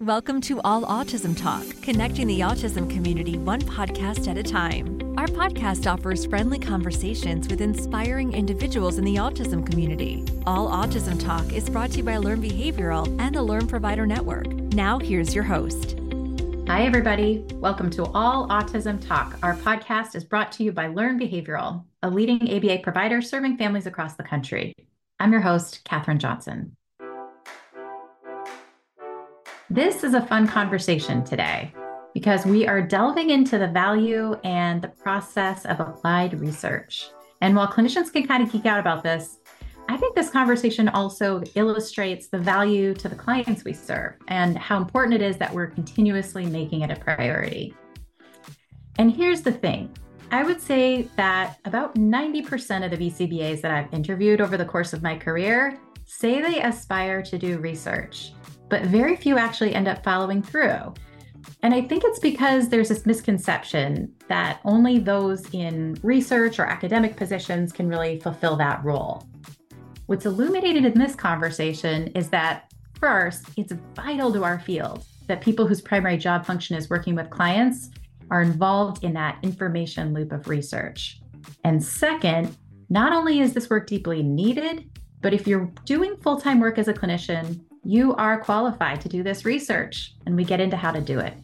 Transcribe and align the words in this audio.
Welcome 0.00 0.40
to 0.42 0.62
All 0.62 0.84
Autism 0.84 1.36
Talk, 1.36 1.62
connecting 1.82 2.26
the 2.26 2.40
autism 2.40 2.88
community 2.90 3.36
one 3.36 3.60
podcast 3.60 4.28
at 4.28 4.38
a 4.38 4.42
time. 4.42 4.98
Our 5.18 5.26
podcast 5.26 5.86
offers 5.86 6.24
friendly 6.24 6.58
conversations 6.58 7.48
with 7.48 7.60
inspiring 7.60 8.32
individuals 8.32 8.96
in 8.96 9.04
the 9.04 9.16
autism 9.16 9.64
community. 9.70 10.24
All 10.46 10.70
Autism 10.70 11.22
Talk 11.22 11.52
is 11.52 11.68
brought 11.68 11.90
to 11.90 11.98
you 11.98 12.02
by 12.02 12.16
Learn 12.16 12.40
Behavioral 12.40 13.14
and 13.20 13.34
the 13.34 13.42
Learn 13.42 13.66
Provider 13.66 14.06
Network. 14.06 14.46
Now, 14.72 14.98
here's 14.98 15.34
your 15.34 15.44
host. 15.44 15.98
Hi, 16.66 16.86
everybody. 16.86 17.44
Welcome 17.56 17.90
to 17.90 18.06
All 18.06 18.48
Autism 18.48 19.06
Talk. 19.06 19.36
Our 19.42 19.54
podcast 19.56 20.14
is 20.14 20.24
brought 20.24 20.50
to 20.52 20.62
you 20.62 20.72
by 20.72 20.86
Learn 20.86 21.20
Behavioral, 21.20 21.84
a 22.02 22.08
leading 22.08 22.50
ABA 22.50 22.78
provider 22.78 23.20
serving 23.20 23.58
families 23.58 23.84
across 23.84 24.14
the 24.14 24.22
country. 24.22 24.72
I'm 25.18 25.30
your 25.30 25.42
host, 25.42 25.84
Katherine 25.84 26.18
Johnson. 26.18 26.74
This 29.72 30.02
is 30.02 30.14
a 30.14 30.26
fun 30.26 30.48
conversation 30.48 31.22
today 31.22 31.72
because 32.12 32.44
we 32.44 32.66
are 32.66 32.82
delving 32.82 33.30
into 33.30 33.56
the 33.56 33.68
value 33.68 34.34
and 34.42 34.82
the 34.82 34.88
process 34.88 35.64
of 35.64 35.78
applied 35.78 36.40
research. 36.40 37.10
And 37.40 37.54
while 37.54 37.68
clinicians 37.68 38.12
can 38.12 38.26
kind 38.26 38.42
of 38.42 38.50
geek 38.50 38.66
out 38.66 38.80
about 38.80 39.04
this, 39.04 39.38
I 39.88 39.96
think 39.96 40.16
this 40.16 40.28
conversation 40.28 40.88
also 40.88 41.44
illustrates 41.54 42.26
the 42.26 42.38
value 42.38 42.94
to 42.94 43.08
the 43.08 43.14
clients 43.14 43.62
we 43.62 43.72
serve 43.72 44.14
and 44.26 44.58
how 44.58 44.76
important 44.76 45.14
it 45.14 45.22
is 45.22 45.36
that 45.36 45.54
we're 45.54 45.68
continuously 45.68 46.46
making 46.46 46.80
it 46.80 46.90
a 46.90 46.96
priority. 46.96 47.72
And 48.98 49.14
here's 49.14 49.42
the 49.42 49.52
thing 49.52 49.96
I 50.32 50.42
would 50.42 50.60
say 50.60 51.02
that 51.14 51.58
about 51.64 51.94
90% 51.94 52.84
of 52.84 52.90
the 52.90 52.96
BCBAs 52.96 53.60
that 53.60 53.70
I've 53.70 53.94
interviewed 53.94 54.40
over 54.40 54.56
the 54.56 54.64
course 54.64 54.92
of 54.92 55.00
my 55.00 55.16
career 55.16 55.78
say 56.10 56.42
they 56.42 56.60
aspire 56.62 57.22
to 57.22 57.38
do 57.38 57.58
research 57.58 58.32
but 58.70 58.84
very 58.84 59.16
few 59.16 59.36
actually 59.36 59.74
end 59.74 59.88
up 59.88 60.02
following 60.02 60.40
through. 60.40 60.94
And 61.62 61.74
I 61.74 61.82
think 61.82 62.04
it's 62.04 62.20
because 62.20 62.68
there's 62.68 62.88
this 62.88 63.04
misconception 63.04 64.14
that 64.28 64.60
only 64.64 64.98
those 64.98 65.52
in 65.52 65.98
research 66.02 66.58
or 66.58 66.64
academic 66.64 67.16
positions 67.16 67.72
can 67.72 67.88
really 67.88 68.18
fulfill 68.20 68.56
that 68.56 68.82
role. 68.82 69.26
What's 70.06 70.24
illuminated 70.24 70.84
in 70.84 70.98
this 70.98 71.14
conversation 71.14 72.08
is 72.08 72.30
that, 72.30 72.72
first, 72.98 73.46
it's 73.56 73.72
vital 73.94 74.32
to 74.32 74.44
our 74.44 74.60
field 74.60 75.04
that 75.26 75.40
people 75.40 75.66
whose 75.66 75.80
primary 75.80 76.16
job 76.16 76.46
function 76.46 76.76
is 76.76 76.88
working 76.88 77.14
with 77.14 77.30
clients 77.30 77.90
are 78.30 78.42
involved 78.42 79.04
in 79.04 79.12
that 79.14 79.38
information 79.42 80.14
loop 80.14 80.32
of 80.32 80.48
research. 80.48 81.20
And 81.64 81.82
second, 81.82 82.56
not 82.88 83.12
only 83.12 83.40
is 83.40 83.54
this 83.54 83.70
work 83.70 83.86
deeply 83.86 84.22
needed, 84.22 84.89
but 85.22 85.34
if 85.34 85.46
you're 85.46 85.72
doing 85.84 86.16
full 86.16 86.40
time 86.40 86.60
work 86.60 86.78
as 86.78 86.88
a 86.88 86.94
clinician, 86.94 87.60
you 87.84 88.14
are 88.16 88.40
qualified 88.40 89.00
to 89.00 89.08
do 89.08 89.22
this 89.22 89.44
research, 89.44 90.14
and 90.26 90.36
we 90.36 90.44
get 90.44 90.60
into 90.60 90.76
how 90.76 90.92
to 90.92 91.00
do 91.00 91.18
it. 91.18 91.34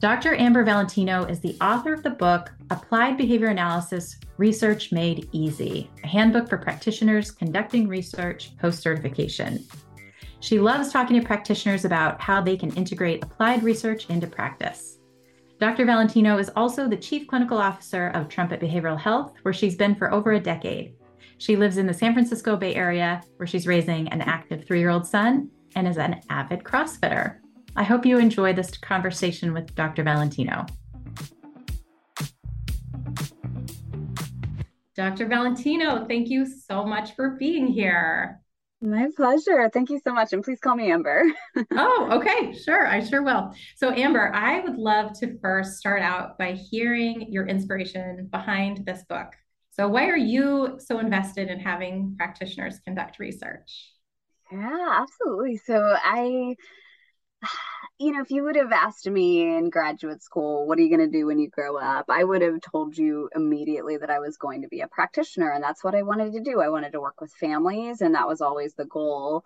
Dr. 0.00 0.34
Amber 0.34 0.62
Valentino 0.62 1.24
is 1.24 1.40
the 1.40 1.56
author 1.60 1.94
of 1.94 2.02
the 2.02 2.10
book 2.10 2.52
Applied 2.70 3.16
Behavior 3.16 3.48
Analysis 3.48 4.18
Research 4.36 4.92
Made 4.92 5.28
Easy, 5.32 5.90
a 6.04 6.06
handbook 6.06 6.48
for 6.48 6.58
practitioners 6.58 7.30
conducting 7.30 7.88
research 7.88 8.56
post 8.58 8.82
certification. 8.82 9.64
She 10.40 10.60
loves 10.60 10.92
talking 10.92 11.18
to 11.18 11.26
practitioners 11.26 11.84
about 11.86 12.20
how 12.20 12.42
they 12.42 12.56
can 12.56 12.74
integrate 12.76 13.24
applied 13.24 13.62
research 13.62 14.10
into 14.10 14.26
practice. 14.26 14.98
Dr. 15.58 15.86
Valentino 15.86 16.36
is 16.36 16.50
also 16.54 16.86
the 16.86 16.96
Chief 16.96 17.26
Clinical 17.26 17.56
Officer 17.56 18.08
of 18.08 18.28
Trumpet 18.28 18.60
Behavioral 18.60 19.00
Health, 19.00 19.32
where 19.42 19.54
she's 19.54 19.76
been 19.76 19.94
for 19.94 20.12
over 20.12 20.32
a 20.32 20.40
decade. 20.40 20.94
She 21.38 21.56
lives 21.56 21.76
in 21.76 21.86
the 21.86 21.94
San 21.94 22.12
Francisco 22.12 22.56
Bay 22.56 22.74
Area 22.74 23.22
where 23.36 23.46
she's 23.46 23.66
raising 23.66 24.08
an 24.08 24.22
active 24.22 24.64
three 24.64 24.78
year 24.78 24.90
old 24.90 25.06
son 25.06 25.50
and 25.74 25.86
is 25.86 25.98
an 25.98 26.20
avid 26.30 26.64
CrossFitter. 26.64 27.38
I 27.76 27.82
hope 27.82 28.06
you 28.06 28.18
enjoy 28.18 28.54
this 28.54 28.76
conversation 28.78 29.52
with 29.52 29.74
Dr. 29.74 30.02
Valentino. 30.02 30.64
Dr. 34.96 35.26
Valentino, 35.26 36.06
thank 36.06 36.28
you 36.28 36.46
so 36.46 36.86
much 36.86 37.14
for 37.14 37.30
being 37.38 37.66
here. 37.66 38.40
My 38.80 39.08
pleasure. 39.14 39.70
Thank 39.70 39.90
you 39.90 40.00
so 40.02 40.12
much. 40.12 40.32
And 40.32 40.42
please 40.42 40.60
call 40.60 40.74
me 40.74 40.90
Amber. 40.90 41.24
oh, 41.72 42.08
okay. 42.12 42.54
Sure. 42.54 42.86
I 42.86 43.04
sure 43.04 43.22
will. 43.22 43.52
So, 43.76 43.90
Amber, 43.92 44.34
I 44.34 44.60
would 44.60 44.76
love 44.76 45.18
to 45.20 45.38
first 45.40 45.78
start 45.78 46.02
out 46.02 46.38
by 46.38 46.52
hearing 46.52 47.30
your 47.30 47.46
inspiration 47.46 48.28
behind 48.30 48.86
this 48.86 49.02
book. 49.08 49.34
So, 49.76 49.86
why 49.88 50.08
are 50.08 50.16
you 50.16 50.78
so 50.78 51.00
invested 51.00 51.50
in 51.50 51.60
having 51.60 52.14
practitioners 52.16 52.80
conduct 52.80 53.18
research? 53.18 53.92
Yeah, 54.50 55.02
absolutely. 55.02 55.58
So, 55.58 55.94
I, 56.02 56.56
you 57.98 58.12
know, 58.12 58.22
if 58.22 58.30
you 58.30 58.42
would 58.44 58.56
have 58.56 58.72
asked 58.72 59.06
me 59.06 59.54
in 59.54 59.68
graduate 59.68 60.22
school, 60.22 60.66
what 60.66 60.78
are 60.78 60.80
you 60.80 60.88
going 60.88 61.10
to 61.10 61.18
do 61.18 61.26
when 61.26 61.38
you 61.38 61.50
grow 61.50 61.76
up? 61.76 62.06
I 62.08 62.24
would 62.24 62.40
have 62.40 62.62
told 62.62 62.96
you 62.96 63.28
immediately 63.36 63.98
that 63.98 64.08
I 64.08 64.18
was 64.18 64.38
going 64.38 64.62
to 64.62 64.68
be 64.68 64.80
a 64.80 64.88
practitioner. 64.88 65.52
And 65.52 65.62
that's 65.62 65.84
what 65.84 65.94
I 65.94 66.04
wanted 66.04 66.32
to 66.32 66.40
do. 66.40 66.62
I 66.62 66.70
wanted 66.70 66.92
to 66.92 67.00
work 67.02 67.20
with 67.20 67.32
families, 67.32 68.00
and 68.00 68.14
that 68.14 68.28
was 68.28 68.40
always 68.40 68.72
the 68.72 68.86
goal. 68.86 69.44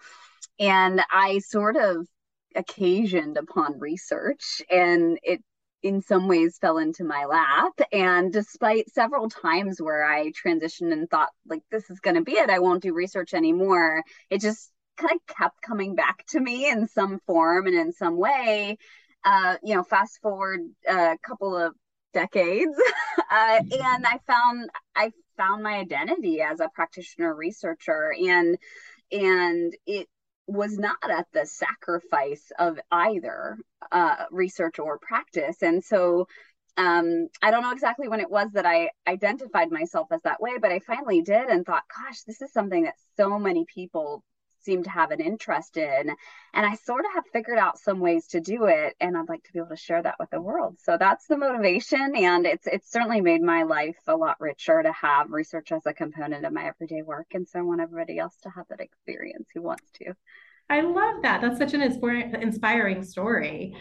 And 0.61 1.03
I 1.11 1.41
sort 1.41 1.75
of 1.75 2.07
occasioned 2.55 3.37
upon 3.37 3.81
research 3.81 4.63
and 4.71 5.19
it 5.23 5.43
in 5.83 6.03
some 6.03 6.29
ways 6.29 6.59
fell 6.61 6.79
into 6.79 7.05
my 7.05 7.25
lap. 7.25 7.73
And 7.93 8.33
despite 8.33 8.91
several 8.91 9.29
times 9.29 9.81
where 9.81 10.05
I 10.05 10.33
transitioned 10.33 10.93
and 10.93 11.09
thought, 11.09 11.31
like, 11.47 11.63
this 11.71 11.91
is 11.91 12.01
going 12.01 12.17
to 12.17 12.23
be 12.23 12.33
it, 12.33 12.51
I 12.51 12.59
won't 12.59 12.83
do 12.83 12.93
research 12.93 13.35
anymore, 13.35 14.03
it 14.29 14.41
just 14.41 14.71
kind 14.97 15.15
of 15.17 15.35
kept 15.35 15.63
coming 15.63 15.95
back 15.95 16.25
to 16.29 16.41
me 16.41 16.69
in 16.69 16.87
some 16.89 17.21
form 17.27 17.67
and 17.67 17.77
in 17.77 17.93
some 17.93 18.17
way. 18.17 18.77
Uh, 19.25 19.57
you 19.63 19.75
know, 19.75 19.83
fast 19.83 20.19
forward 20.23 20.61
a 20.89 21.17
couple 21.23 21.55
of 21.57 21.75
decades, 22.15 22.75
uh, 23.31 23.61
and 23.61 24.07
I 24.07 24.19
found 24.27 24.71
I 24.97 25.13
found 25.37 25.63
my 25.63 25.75
identity 25.75 26.41
as 26.41 26.61
a 26.61 26.71
practitioner 26.75 27.35
researcher, 27.35 28.15
and 28.19 28.57
and 29.13 29.77
it 29.87 30.09
was 30.47 30.79
not 30.79 30.97
at 31.09 31.27
the 31.33 31.47
sacrifice 31.47 32.51
of 32.59 32.79
either 32.91 33.57
uh, 33.93 34.25
research 34.31 34.79
or 34.79 34.99
practice. 34.99 35.63
And 35.63 35.83
so 35.85 36.27
um, 36.77 37.29
I 37.43 37.51
don't 37.51 37.63
know 37.63 37.73
exactly 37.73 38.09
when 38.09 38.21
it 38.21 38.31
was 38.31 38.49
that 38.53 38.67
I 38.67 38.91
identified 39.07 39.71
myself 39.71 40.09
as 40.13 40.23
that 40.23 40.41
way, 40.41 40.59
but 40.61 40.73
I 40.73 40.81
finally 40.81 41.23
did 41.23 41.49
and 41.49 41.65
thought, 41.65 41.85
gosh, 41.95 42.23
this 42.23 42.41
is 42.41 42.53
something 42.53 42.85
that 42.85 42.95
so 43.17 43.39
many 43.39 43.65
people 43.73 44.23
seem 44.63 44.83
to 44.83 44.91
have 44.91 45.11
an 45.11 45.21
interest 45.21 45.77
in. 45.77 46.11
And 46.55 46.67
I 46.67 46.75
sort 46.75 47.05
of 47.05 47.13
have 47.15 47.25
figured 47.33 47.59
out 47.59 47.79
some 47.79 48.01
ways 48.01 48.27
to 48.29 48.41
do 48.41 48.65
it. 48.65 48.97
And 49.01 49.17
I'd 49.17 49.29
like 49.29 49.45
to 49.45 49.53
be 49.53 49.59
able 49.59 49.69
to 49.69 49.77
share 49.77 50.03
that 50.03 50.17
with 50.19 50.31
the 50.31 50.41
world. 50.41 50.79
So 50.81 50.97
that's 50.99 51.27
the 51.27 51.37
motivation. 51.37 52.15
And 52.17 52.47
it's 52.47 52.67
it's 52.67 52.91
certainly 52.91 53.21
made 53.21 53.43
my 53.43 53.63
life 53.63 53.99
a 54.07 54.17
lot 54.17 54.41
richer 54.41 54.83
to 54.83 54.93
have 54.93 55.31
research 55.31 55.73
as 55.73 55.87
a 55.87 55.95
component 55.95 56.45
of 56.45 56.53
my 56.53 56.67
everyday 56.67 57.03
work. 57.03 57.29
And 57.35 57.49
so 57.49 57.59
I 57.59 57.63
want 57.63 57.81
everybody 57.81 58.19
else 58.19 58.37
to 58.43 58.51
have 58.51 58.67
that 58.69 58.81
experience 58.81 59.49
who 59.55 59.63
wants 59.63 59.91
to. 59.95 60.15
I 60.69 60.83
love 60.83 61.23
that. 61.23 61.41
That's 61.41 61.59
such 61.59 61.75
an 61.75 61.83
inspiring 61.83 63.03
story. 63.03 63.77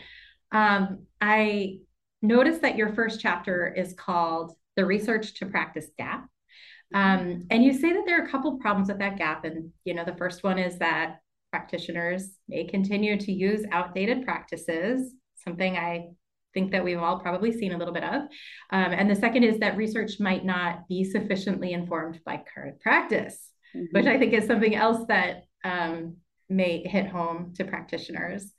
Um, 0.51 1.03
I 1.21 1.79
noticed 2.21 2.61
that 2.63 2.75
your 2.75 2.93
first 2.93 3.21
chapter 3.21 3.67
is 3.67 3.93
called 3.93 4.53
The 4.75 4.85
Research 4.85 5.35
to 5.35 5.45
Practice 5.45 5.87
Gap. 5.97 6.27
Um, 6.93 7.45
and 7.49 7.63
you 7.63 7.73
say 7.73 7.93
that 7.93 8.03
there 8.05 8.21
are 8.21 8.25
a 8.25 8.29
couple 8.29 8.57
problems 8.57 8.89
with 8.89 8.99
that 8.99 9.17
gap. 9.17 9.45
And, 9.45 9.71
you 9.85 9.93
know, 9.93 10.05
the 10.05 10.15
first 10.15 10.43
one 10.43 10.57
is 10.57 10.79
that 10.79 11.19
practitioners 11.51 12.37
may 12.47 12.65
continue 12.65 13.17
to 13.17 13.31
use 13.31 13.65
outdated 13.71 14.25
practices, 14.25 15.13
something 15.35 15.77
I 15.77 16.09
think 16.53 16.71
that 16.71 16.83
we've 16.83 16.99
all 16.99 17.19
probably 17.19 17.51
seen 17.51 17.73
a 17.73 17.77
little 17.77 17.93
bit 17.93 18.03
of. 18.03 18.21
Um, 18.71 18.91
and 18.91 19.09
the 19.09 19.15
second 19.15 19.43
is 19.43 19.59
that 19.59 19.77
research 19.77 20.19
might 20.19 20.45
not 20.45 20.87
be 20.87 21.03
sufficiently 21.03 21.73
informed 21.73 22.19
by 22.25 22.41
current 22.53 22.79
practice, 22.79 23.49
mm-hmm. 23.75 23.85
which 23.91 24.07
I 24.07 24.17
think 24.17 24.33
is 24.33 24.47
something 24.47 24.75
else 24.75 25.05
that 25.09 25.43
um, 25.63 26.17
may 26.49 26.81
hit 26.83 27.07
home 27.07 27.53
to 27.57 27.65
practitioners. 27.65 28.51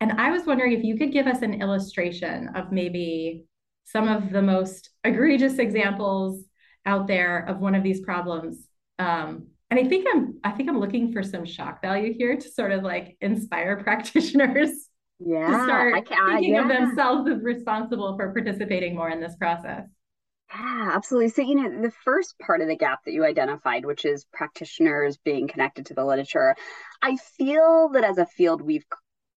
And 0.00 0.12
I 0.12 0.30
was 0.30 0.44
wondering 0.44 0.72
if 0.72 0.84
you 0.84 0.98
could 0.98 1.12
give 1.12 1.26
us 1.26 1.42
an 1.42 1.62
illustration 1.62 2.50
of 2.54 2.72
maybe 2.72 3.44
some 3.84 4.08
of 4.08 4.30
the 4.30 4.42
most 4.42 4.90
egregious 5.04 5.58
examples 5.58 6.44
out 6.86 7.06
there 7.06 7.38
of 7.46 7.58
one 7.58 7.74
of 7.74 7.82
these 7.82 8.00
problems. 8.00 8.66
Um, 8.98 9.46
and 9.70 9.80
I 9.80 9.88
think 9.88 10.06
I'm 10.12 10.38
I 10.44 10.50
think 10.50 10.68
I'm 10.68 10.78
looking 10.78 11.12
for 11.12 11.22
some 11.22 11.44
shock 11.44 11.80
value 11.80 12.12
here 12.12 12.36
to 12.36 12.48
sort 12.50 12.72
of 12.72 12.82
like 12.82 13.16
inspire 13.20 13.76
practitioners 13.82 14.88
yeah, 15.18 15.46
to 15.46 15.64
start 15.64 16.08
thinking 16.08 16.54
yeah. 16.54 16.62
of 16.62 16.68
themselves 16.68 17.30
as 17.30 17.42
responsible 17.42 18.16
for 18.16 18.32
participating 18.32 18.94
more 18.94 19.08
in 19.08 19.20
this 19.20 19.36
process. 19.36 19.86
Yeah, 20.54 20.90
absolutely. 20.92 21.30
So, 21.30 21.42
you 21.42 21.54
know, 21.54 21.80
the 21.80 21.92
first 22.04 22.38
part 22.38 22.60
of 22.60 22.68
the 22.68 22.76
gap 22.76 23.04
that 23.04 23.12
you 23.12 23.24
identified, 23.24 23.86
which 23.86 24.04
is 24.04 24.26
practitioners 24.32 25.16
being 25.16 25.48
connected 25.48 25.86
to 25.86 25.94
the 25.94 26.04
literature, 26.04 26.54
I 27.00 27.16
feel 27.16 27.88
that 27.94 28.04
as 28.04 28.18
a 28.18 28.26
field, 28.26 28.60
we've 28.60 28.84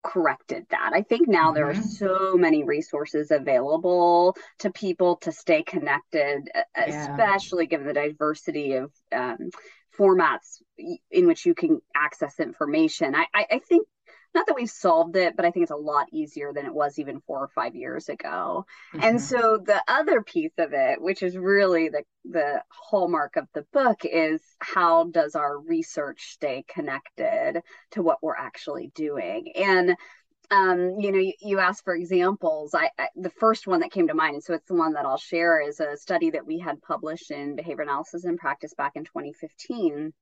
corrected 0.03 0.67
that. 0.71 0.93
I 0.95 1.03
think 1.03 1.29
now 1.29 1.47
mm-hmm. 1.47 1.55
there 1.55 1.71
are 1.71 1.75
mm-hmm. 1.75 1.83
so 1.83 2.35
many 2.37 2.65
resources 2.65 3.31
available 3.31 4.37
to 4.61 4.71
people 4.71 5.17
to 5.19 5.33
stay 5.33 5.63
connected, 5.63 6.49
yeah. 6.55 7.13
especially 7.13 7.67
given 7.67 7.87
the 7.87 7.93
diversity 7.93 8.75
of 8.75 8.93
um, 9.13 9.51
formats 9.99 10.63
in 11.11 11.27
which 11.27 11.47
you 11.47 11.55
can 11.55 11.81
access 11.95 12.41
information. 12.41 13.15
I, 13.15 13.27
I, 13.35 13.47
I 13.53 13.59
think 13.59 13.87
not 14.35 14.47
that 14.47 14.55
we've 14.55 14.71
solved 14.71 15.17
it, 15.17 15.37
but 15.37 15.45
I 15.45 15.51
think 15.51 15.65
it's 15.65 15.73
a 15.73 15.77
lot 15.77 16.07
easier 16.13 16.53
than 16.53 16.67
it 16.67 16.75
was 16.75 16.99
even 16.99 17.21
four 17.21 17.41
or 17.41 17.49
five 17.49 17.75
years 17.75 18.09
ago. 18.09 18.67
Mm-hmm. 18.95 19.05
And 19.05 19.21
so 19.21 19.59
the 19.65 19.83
other 19.89 20.23
piece 20.23 20.53
of 20.59 20.73
it, 20.73 21.01
which 21.01 21.23
is 21.23 21.37
really 21.37 21.89
the 21.89 22.05
the 22.25 22.63
hallmark 22.69 23.37
of 23.37 23.49
the 23.53 23.67
book, 23.73 24.05
is 24.05 24.41
how 24.61 25.05
does 25.05 25.35
our 25.35 25.59
research 25.59 26.33
stay 26.33 26.65
connected 26.69 27.63
to 27.93 28.03
what 28.03 28.23
we're 28.23 28.37
actually 28.37 28.93
doing? 28.95 29.53
And 29.57 29.97
um, 30.51 31.01
you 31.01 31.13
know, 31.13 31.19
you, 31.19 31.33
you 31.41 31.59
asked 31.59 31.85
for 31.85 31.95
examples. 31.95 32.75
I, 32.75 32.91
I, 32.99 33.09
the 33.17 33.31
first 33.31 33.67
one 33.67 33.81
that 33.81 33.91
came 33.91 34.09
to 34.09 34.15
mind, 34.15 34.35
and 34.35 34.45
so 34.45 34.55
it's 34.55 34.69
the 34.69 34.75
one 34.75 34.93
that 34.93 35.07
I'll 35.07 35.17
share, 35.17 35.67
is 35.67 35.81
a 35.81 35.97
study 35.97 36.31
that 36.31 36.47
we 36.47 36.59
had 36.59 36.83
published 36.83 37.31
in 37.31 37.57
Behavior 37.57 37.83
Analysis 37.83 38.25
and 38.25 38.39
Practice 38.39 38.75
back 38.75 38.93
in 38.95 39.05
2015, 39.05 40.13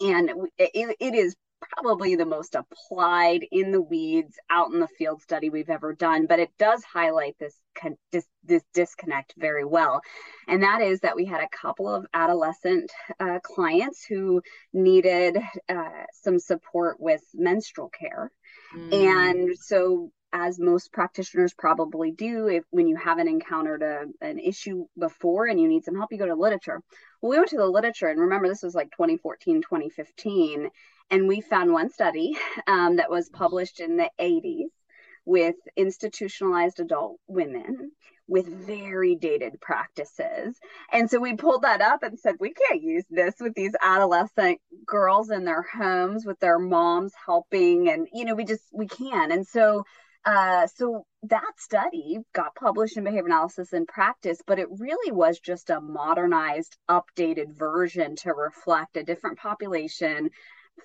and 0.00 0.30
it, 0.58 0.96
it 0.98 1.14
is 1.14 1.36
probably 1.60 2.14
the 2.14 2.24
most 2.24 2.54
applied 2.54 3.44
in 3.50 3.72
the 3.72 3.80
weeds 3.80 4.36
out 4.50 4.70
in 4.72 4.80
the 4.80 4.88
field 4.88 5.20
study 5.20 5.50
we've 5.50 5.70
ever 5.70 5.92
done 5.92 6.26
but 6.26 6.38
it 6.38 6.50
does 6.58 6.82
highlight 6.84 7.36
this 7.38 7.54
this, 8.12 8.26
this 8.44 8.62
disconnect 8.74 9.34
very 9.36 9.64
well. 9.64 10.00
And 10.46 10.62
that 10.62 10.80
is 10.80 11.00
that 11.00 11.16
we 11.16 11.24
had 11.24 11.42
a 11.42 11.48
couple 11.48 11.92
of 11.92 12.06
adolescent 12.12 12.90
uh, 13.20 13.38
clients 13.42 14.04
who 14.04 14.42
needed 14.72 15.38
uh, 15.68 16.04
some 16.12 16.38
support 16.38 16.96
with 17.00 17.22
menstrual 17.34 17.90
care. 17.90 18.30
Mm. 18.76 18.92
and 18.92 19.58
so 19.58 20.10
as 20.30 20.58
most 20.58 20.92
practitioners 20.92 21.54
probably 21.54 22.10
do 22.10 22.48
if 22.48 22.64
when 22.68 22.86
you 22.86 22.96
haven't 22.96 23.28
encountered 23.28 23.82
a, 23.82 24.04
an 24.20 24.38
issue 24.38 24.84
before 24.98 25.46
and 25.46 25.58
you 25.58 25.66
need 25.66 25.84
some 25.84 25.94
help 25.94 26.12
you 26.12 26.18
go 26.18 26.26
to 26.26 26.34
literature. 26.34 26.82
Well 27.22 27.30
we 27.30 27.36
went 27.38 27.48
to 27.50 27.56
the 27.56 27.66
literature 27.66 28.08
and 28.08 28.20
remember 28.20 28.46
this 28.46 28.62
was 28.62 28.74
like 28.74 28.90
2014 28.90 29.62
2015 29.62 30.68
and 31.10 31.28
we 31.28 31.40
found 31.40 31.72
one 31.72 31.90
study 31.90 32.36
um, 32.66 32.96
that 32.96 33.10
was 33.10 33.28
published 33.28 33.80
in 33.80 33.96
the 33.96 34.10
80s 34.20 34.70
with 35.24 35.56
institutionalized 35.76 36.80
adult 36.80 37.18
women 37.26 37.92
with 38.28 38.46
very 38.46 39.14
dated 39.14 39.58
practices. 39.60 40.58
And 40.92 41.10
so 41.10 41.18
we 41.18 41.34
pulled 41.34 41.62
that 41.62 41.80
up 41.80 42.02
and 42.02 42.18
said, 42.18 42.36
we 42.38 42.52
can't 42.52 42.82
use 42.82 43.04
this 43.10 43.34
with 43.40 43.54
these 43.54 43.72
adolescent 43.82 44.60
girls 44.86 45.30
in 45.30 45.44
their 45.44 45.62
homes 45.62 46.26
with 46.26 46.38
their 46.38 46.58
moms 46.58 47.12
helping. 47.24 47.88
And, 47.88 48.06
you 48.12 48.26
know, 48.26 48.34
we 48.34 48.44
just, 48.44 48.64
we 48.72 48.86
can. 48.86 49.32
And 49.32 49.46
so, 49.46 49.84
uh, 50.26 50.66
so 50.66 51.06
that 51.22 51.52
study 51.56 52.18
got 52.34 52.54
published 52.54 52.98
in 52.98 53.04
behavior 53.04 53.26
analysis 53.26 53.72
and 53.72 53.88
practice, 53.88 54.40
but 54.46 54.58
it 54.58 54.68
really 54.78 55.10
was 55.10 55.38
just 55.38 55.70
a 55.70 55.80
modernized, 55.80 56.76
updated 56.90 57.56
version 57.56 58.14
to 58.16 58.34
reflect 58.34 58.98
a 58.98 59.04
different 59.04 59.38
population 59.38 60.28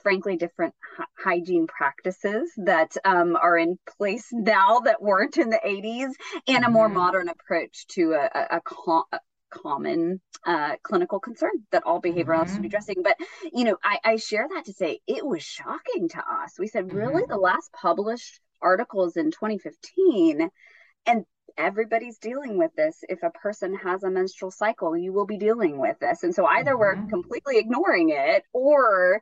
frankly 0.02 0.38
different 0.38 0.74
h- 1.00 1.06
hygiene 1.18 1.68
practices 1.68 2.52
that 2.58 2.96
um, 3.06 3.36
are 3.36 3.58
in 3.58 3.78
place 3.98 4.28
now 4.32 4.80
that 4.80 5.02
weren't 5.02 5.38
in 5.38 5.50
the 5.50 5.60
80s 5.66 6.12
and 6.48 6.64
a 6.64 6.70
more 6.70 6.88
mm-hmm. 6.88 6.98
modern 6.98 7.30
approach 7.30 7.88
to 7.88 8.14
a, 8.14 8.30
a, 8.34 8.58
a, 8.58 8.62
com- 8.62 9.06
a 9.12 9.20
common 9.54 10.20
uh, 10.46 10.76
clinical 10.84 11.20
concern 11.20 11.52
that 11.72 11.84
all 11.84 12.02
behavioral 12.02 12.42
mm-hmm. 12.42 12.54
should 12.54 12.62
be 12.62 12.68
addressing 12.68 13.04
but 13.04 13.18
you 13.54 13.64
know 13.64 13.78
I, 13.84 14.00
I, 14.04 14.16
share 14.18 14.48
that 14.54 14.66
to 14.66 14.74
say 14.74 15.00
it 15.08 15.26
was 15.26 15.44
shocking 15.44 16.10
to 16.10 16.18
us 16.18 16.54
we 16.60 16.68
said 16.68 16.92
really 16.92 17.24
mm-hmm. 17.24 17.32
the 17.32 17.38
last 17.38 17.72
published 17.72 18.40
articles 18.62 19.16
in 19.16 19.32
2015 19.32 20.50
and 21.06 21.26
everybody's 21.58 22.18
dealing 22.18 22.58
with 22.58 22.72
this 22.76 23.04
if 23.10 23.22
a 23.24 23.30
person 23.30 23.76
has 23.76 24.04
a 24.04 24.10
menstrual 24.10 24.52
cycle 24.52 24.98
you 24.98 25.14
will 25.14 25.26
be 25.26 25.38
dealing 25.38 25.78
with 25.78 25.98
this 26.00 26.24
and 26.24 26.34
so 26.34 26.46
either 26.46 26.72
mm-hmm. 26.72 26.80
we're 26.80 27.10
completely 27.10 27.58
ignoring 27.58 28.10
it 28.10 28.44
or 28.54 29.22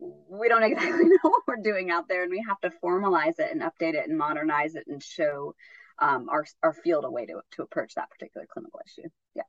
we 0.00 0.48
don't 0.48 0.62
exactly 0.70 1.04
know 1.04 1.30
what 1.30 1.42
we're 1.46 1.62
doing 1.62 1.90
out 1.90 2.08
there 2.08 2.22
and 2.22 2.30
we 2.30 2.44
have 2.46 2.60
to 2.60 2.70
formalize 2.82 3.38
it 3.38 3.50
and 3.52 3.62
update 3.62 3.94
it 3.94 4.08
and 4.08 4.16
modernize 4.16 4.74
it 4.74 4.84
and 4.88 5.02
show 5.02 5.54
um, 5.98 6.28
our, 6.30 6.46
our 6.62 6.72
field 6.72 7.04
a 7.04 7.10
way 7.10 7.26
to, 7.26 7.40
to 7.52 7.62
approach 7.62 7.94
that 7.94 8.10
particular 8.10 8.46
clinical 8.50 8.80
issue. 8.86 9.08
Yeah. 9.34 9.42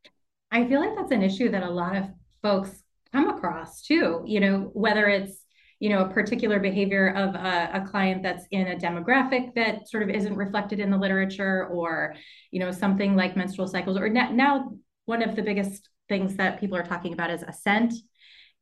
I 0.52 0.68
feel 0.68 0.82
like 0.82 0.98
that's 0.98 1.12
an 1.12 1.24
issue 1.24 1.50
that 1.52 1.64
a 1.64 1.70
lot 1.70 1.96
of 1.96 2.06
folks 2.42 2.84
come 3.12 3.30
across 3.30 3.82
too 3.82 4.24
you 4.26 4.40
know 4.40 4.70
whether 4.74 5.08
it's 5.08 5.46
you 5.80 5.90
know 5.90 6.06
a 6.06 6.10
particular 6.10 6.60
behavior 6.60 7.10
of 7.10 7.36
a, 7.36 7.70
a, 7.74 7.88
client 7.90 8.24
that's 8.24 8.46
in 8.52 8.68
a 8.68 8.76
demographic 8.76 9.54
that 9.56 9.90
sort 9.90 10.04
of 10.04 10.10
isn't 10.10 10.36
reflected 10.36 10.80
in 10.80 10.90
the 10.90 10.98
literature 10.98 11.68
or 11.68 12.16
you 12.52 12.60
know 12.60 12.72
something 12.72 13.16
like 13.16 13.36
menstrual 13.36 13.68
cycles 13.68 13.98
or 13.98 14.10
now 14.10 14.72
one 15.06 15.22
of 15.22 15.36
the 15.36 15.42
biggest 15.42 15.90
things 16.08 16.36
that 16.36 16.60
people 16.60 16.78
are 16.78 16.84
talking 16.84 17.14
about 17.14 17.32
is 17.32 17.44
assent 17.44 17.94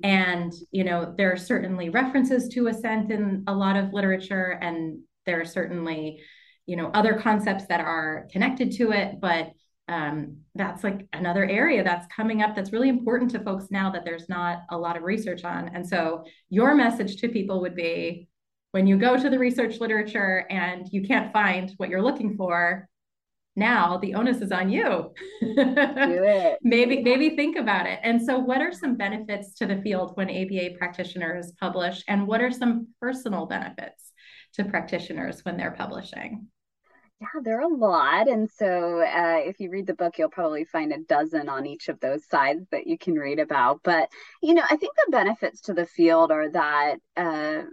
and, 0.03 0.53
you 0.71 0.83
know, 0.83 1.13
there 1.17 1.31
are 1.31 1.37
certainly 1.37 1.89
references 1.89 2.47
to 2.49 2.67
assent 2.67 3.11
in 3.11 3.43
a 3.47 3.53
lot 3.53 3.75
of 3.75 3.93
literature, 3.93 4.57
and 4.61 4.99
there 5.25 5.41
are 5.41 5.45
certainly, 5.45 6.21
you 6.65 6.75
know, 6.75 6.89
other 6.93 7.15
concepts 7.15 7.65
that 7.67 7.81
are 7.81 8.27
connected 8.31 8.71
to 8.73 8.91
it. 8.91 9.19
But 9.19 9.51
um, 9.87 10.37
that's 10.55 10.83
like 10.83 11.07
another 11.13 11.45
area 11.45 11.83
that's 11.83 12.07
coming 12.15 12.41
up 12.41 12.55
that's 12.55 12.71
really 12.71 12.89
important 12.89 13.31
to 13.31 13.39
folks 13.39 13.65
now 13.71 13.89
that 13.91 14.05
there's 14.05 14.29
not 14.29 14.59
a 14.69 14.77
lot 14.77 14.95
of 14.95 15.03
research 15.03 15.43
on. 15.43 15.69
And 15.69 15.87
so, 15.87 16.23
your 16.49 16.75
message 16.75 17.17
to 17.17 17.29
people 17.29 17.61
would 17.61 17.75
be 17.75 18.29
when 18.71 18.87
you 18.87 18.97
go 18.97 19.17
to 19.17 19.29
the 19.29 19.39
research 19.39 19.79
literature 19.79 20.45
and 20.49 20.87
you 20.91 21.01
can't 21.01 21.33
find 21.33 21.73
what 21.77 21.89
you're 21.89 22.01
looking 22.01 22.35
for, 22.37 22.88
now 23.59 23.97
the 23.97 24.15
onus 24.15 24.41
is 24.41 24.51
on 24.51 24.69
you. 24.69 25.13
Maybe 26.61 27.03
maybe 27.03 27.35
think 27.35 27.57
about 27.57 27.85
it. 27.85 27.99
And 28.03 28.21
so 28.21 28.39
what 28.39 28.61
are 28.61 28.71
some 28.71 28.95
benefits 28.95 29.53
to 29.55 29.65
the 29.65 29.81
field 29.81 30.15
when 30.15 30.29
aba 30.29 30.75
practitioners 30.77 31.51
publish? 31.59 32.03
And 32.07 32.27
what 32.27 32.41
are 32.41 32.51
some 32.51 32.87
personal 32.99 33.45
benefits 33.45 34.11
to 34.53 34.63
practitioners 34.65 35.45
when 35.45 35.57
they're 35.57 35.71
publishing? 35.71 36.47
Yeah, 37.21 37.41
there 37.43 37.59
are 37.59 37.69
a 37.69 37.75
lot. 37.75 38.29
And 38.29 38.49
so 38.49 39.01
uh, 39.01 39.41
if 39.43 39.59
you 39.59 39.69
read 39.69 39.87
the 39.87 39.93
book, 39.93 40.17
you'll 40.17 40.29
probably 40.29 40.63
find 40.63 40.93
a 40.93 40.99
dozen 40.99 41.49
on 41.49 41.65
each 41.65 41.89
of 41.89 41.99
those 41.99 42.25
sides 42.25 42.65
that 42.71 42.87
you 42.87 42.97
can 42.97 43.15
read 43.15 43.39
about. 43.39 43.81
But, 43.83 44.09
you 44.41 44.53
know, 44.53 44.63
I 44.63 44.77
think 44.77 44.93
the 44.95 45.11
benefits 45.11 45.59
to 45.61 45.73
the 45.73 45.85
field 45.85 46.31
are 46.31 46.49
that 46.51 46.95
uh, 47.17 47.63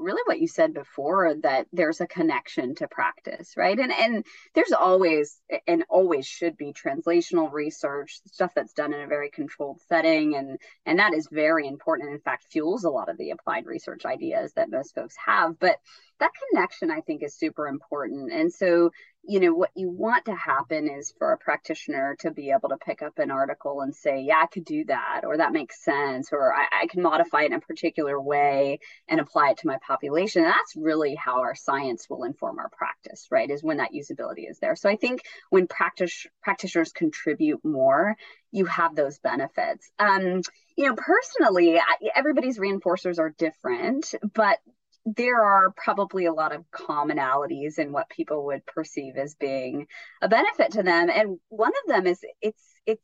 really 0.00 0.22
what 0.24 0.40
you 0.40 0.48
said 0.48 0.74
before 0.74 1.34
that 1.42 1.66
there's 1.72 2.00
a 2.00 2.06
connection 2.06 2.74
to 2.76 2.88
practice 2.88 3.54
right? 3.56 3.78
And 3.78 3.92
and 3.92 4.24
there's 4.54 4.72
always 4.72 5.40
and 5.66 5.84
always 5.88 6.26
should 6.26 6.56
be 6.56 6.72
translational 6.72 7.52
research 7.52 8.20
stuff 8.26 8.52
that's 8.54 8.72
done 8.72 8.92
in 8.92 9.00
a 9.00 9.06
very 9.06 9.30
controlled 9.30 9.80
setting 9.88 10.34
and 10.34 10.58
and 10.86 10.98
that 10.98 11.14
is 11.14 11.28
very 11.30 11.66
important. 11.66 12.10
In 12.10 12.20
fact 12.20 12.46
fuels 12.50 12.84
a 12.84 12.90
lot 12.90 13.08
of 13.08 13.18
the 13.18 13.30
applied 13.30 13.66
research 13.66 14.04
ideas 14.04 14.52
that 14.54 14.70
most 14.70 14.94
folks 14.94 15.14
have. 15.24 15.58
But 15.58 15.76
that 16.20 16.30
connection 16.50 16.90
i 16.90 17.00
think 17.00 17.22
is 17.22 17.34
super 17.34 17.66
important. 17.66 18.32
And 18.32 18.52
so 18.52 18.90
you 19.22 19.38
know 19.40 19.52
what 19.52 19.70
you 19.76 19.90
want 19.90 20.24
to 20.24 20.34
happen 20.34 20.88
is 20.88 21.12
for 21.18 21.32
a 21.32 21.38
practitioner 21.38 22.16
to 22.20 22.30
be 22.30 22.50
able 22.50 22.70
to 22.70 22.78
pick 22.78 23.02
up 23.02 23.18
an 23.18 23.30
article 23.30 23.82
and 23.82 23.94
say 23.94 24.22
yeah 24.22 24.40
i 24.42 24.46
could 24.46 24.64
do 24.64 24.84
that 24.86 25.22
or 25.24 25.36
that 25.36 25.52
makes 25.52 25.84
sense 25.84 26.30
or 26.32 26.54
i, 26.54 26.64
I 26.82 26.86
can 26.86 27.02
modify 27.02 27.42
it 27.42 27.46
in 27.46 27.52
a 27.52 27.60
particular 27.60 28.18
way 28.18 28.78
and 29.08 29.20
apply 29.20 29.50
it 29.50 29.58
to 29.58 29.66
my 29.66 29.78
population. 29.86 30.44
And 30.44 30.50
that's 30.52 30.74
really 30.76 31.14
how 31.14 31.40
our 31.40 31.54
science 31.54 32.08
will 32.08 32.24
inform 32.24 32.58
our 32.58 32.70
practice 32.70 33.26
right 33.30 33.50
is 33.50 33.62
when 33.62 33.78
that 33.78 33.92
usability 33.92 34.48
is 34.48 34.58
there. 34.58 34.76
So 34.76 34.88
i 34.88 34.96
think 34.96 35.22
when 35.50 35.66
practice 35.66 36.26
practitioners 36.42 36.92
contribute 36.92 37.64
more 37.64 38.16
you 38.52 38.64
have 38.64 38.96
those 38.96 39.18
benefits. 39.18 39.90
Um, 39.98 40.42
you 40.76 40.86
know 40.86 40.94
personally 40.96 41.78
I, 41.78 42.10
everybody's 42.14 42.58
reinforcers 42.58 43.18
are 43.18 43.34
different 43.36 44.14
but 44.34 44.58
there 45.06 45.42
are 45.42 45.72
probably 45.76 46.26
a 46.26 46.32
lot 46.32 46.54
of 46.54 46.64
commonalities 46.70 47.78
in 47.78 47.92
what 47.92 48.08
people 48.10 48.46
would 48.46 48.64
perceive 48.66 49.16
as 49.16 49.34
being 49.34 49.86
a 50.20 50.28
benefit 50.28 50.72
to 50.72 50.82
them. 50.82 51.10
And 51.10 51.38
one 51.48 51.72
of 51.84 51.92
them 51.92 52.06
is 52.06 52.20
it's 52.40 52.62
it's 52.86 53.02